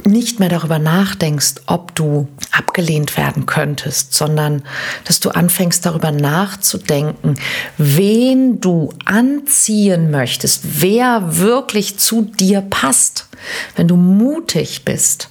nicht 0.05 0.39
mehr 0.39 0.49
darüber 0.49 0.79
nachdenkst, 0.79 1.55
ob 1.65 1.95
du 1.95 2.27
abgelehnt 2.51 3.17
werden 3.17 3.45
könntest, 3.45 4.13
sondern 4.13 4.63
dass 5.05 5.19
du 5.19 5.29
anfängst 5.29 5.85
darüber 5.85 6.11
nachzudenken, 6.11 7.35
wen 7.77 8.59
du 8.59 8.93
anziehen 9.05 10.11
möchtest, 10.11 10.81
wer 10.81 11.37
wirklich 11.37 11.97
zu 11.97 12.23
dir 12.23 12.61
passt. 12.61 13.27
Wenn 13.75 13.87
du 13.87 13.95
mutig 13.95 14.85
bist, 14.85 15.29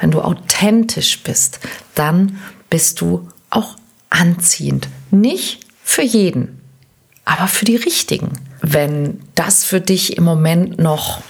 wenn 0.00 0.10
du 0.10 0.20
authentisch 0.20 1.22
bist, 1.22 1.60
dann 1.94 2.38
bist 2.70 3.00
du 3.00 3.28
auch 3.50 3.76
anziehend. 4.10 4.88
Nicht 5.10 5.60
für 5.84 6.02
jeden, 6.02 6.60
aber 7.24 7.46
für 7.46 7.64
die 7.64 7.76
richtigen. 7.76 8.32
Wenn 8.60 9.20
das 9.34 9.64
für 9.64 9.80
dich 9.80 10.16
im 10.16 10.24
Moment 10.24 10.78
noch 10.78 11.22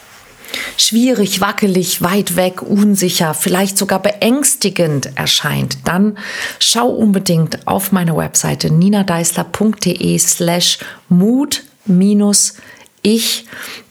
schwierig, 0.76 1.40
wackelig, 1.40 2.02
weit 2.02 2.36
weg, 2.36 2.62
unsicher, 2.62 3.34
vielleicht 3.34 3.78
sogar 3.78 4.00
beängstigend 4.00 5.10
erscheint, 5.16 5.78
dann 5.84 6.18
schau 6.58 6.88
unbedingt 6.88 7.66
auf 7.66 7.92
meine 7.92 8.16
Webseite 8.16 8.70
ninadeisler.de 8.70 10.18
slash 10.18 10.78
Mut 11.08 11.64
minus 11.84 12.54
ich, 13.02 13.46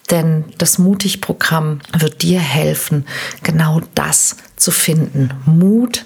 denn 0.09 0.45
das 0.57 0.77
Mutig-Programm 0.77 1.79
wird 1.97 2.21
dir 2.21 2.39
helfen, 2.39 3.05
genau 3.43 3.81
das 3.95 4.37
zu 4.55 4.71
finden. 4.71 5.31
Mut 5.45 6.05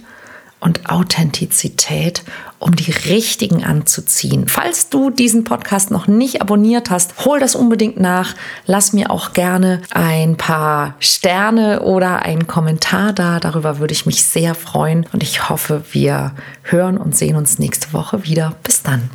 und 0.59 0.89
Authentizität, 0.89 2.23
um 2.59 2.75
die 2.75 2.91
richtigen 2.91 3.63
anzuziehen. 3.63 4.47
Falls 4.47 4.89
du 4.89 5.09
diesen 5.09 5.43
Podcast 5.43 5.91
noch 5.91 6.07
nicht 6.07 6.41
abonniert 6.41 6.89
hast, 6.89 7.25
hol 7.25 7.39
das 7.39 7.55
unbedingt 7.55 7.99
nach. 7.99 8.35
Lass 8.65 8.93
mir 8.93 9.11
auch 9.11 9.33
gerne 9.33 9.81
ein 9.91 10.37
paar 10.37 10.95
Sterne 10.99 11.81
oder 11.81 12.23
einen 12.23 12.47
Kommentar 12.47 13.13
da. 13.13 13.39
Darüber 13.39 13.79
würde 13.79 13.93
ich 13.93 14.05
mich 14.05 14.23
sehr 14.23 14.55
freuen 14.55 15.05
und 15.11 15.23
ich 15.23 15.49
hoffe, 15.49 15.83
wir 15.91 16.33
hören 16.63 16.97
und 16.97 17.15
sehen 17.15 17.35
uns 17.35 17.59
nächste 17.59 17.93
Woche 17.93 18.25
wieder. 18.25 18.55
Bis 18.63 18.83
dann. 18.83 19.09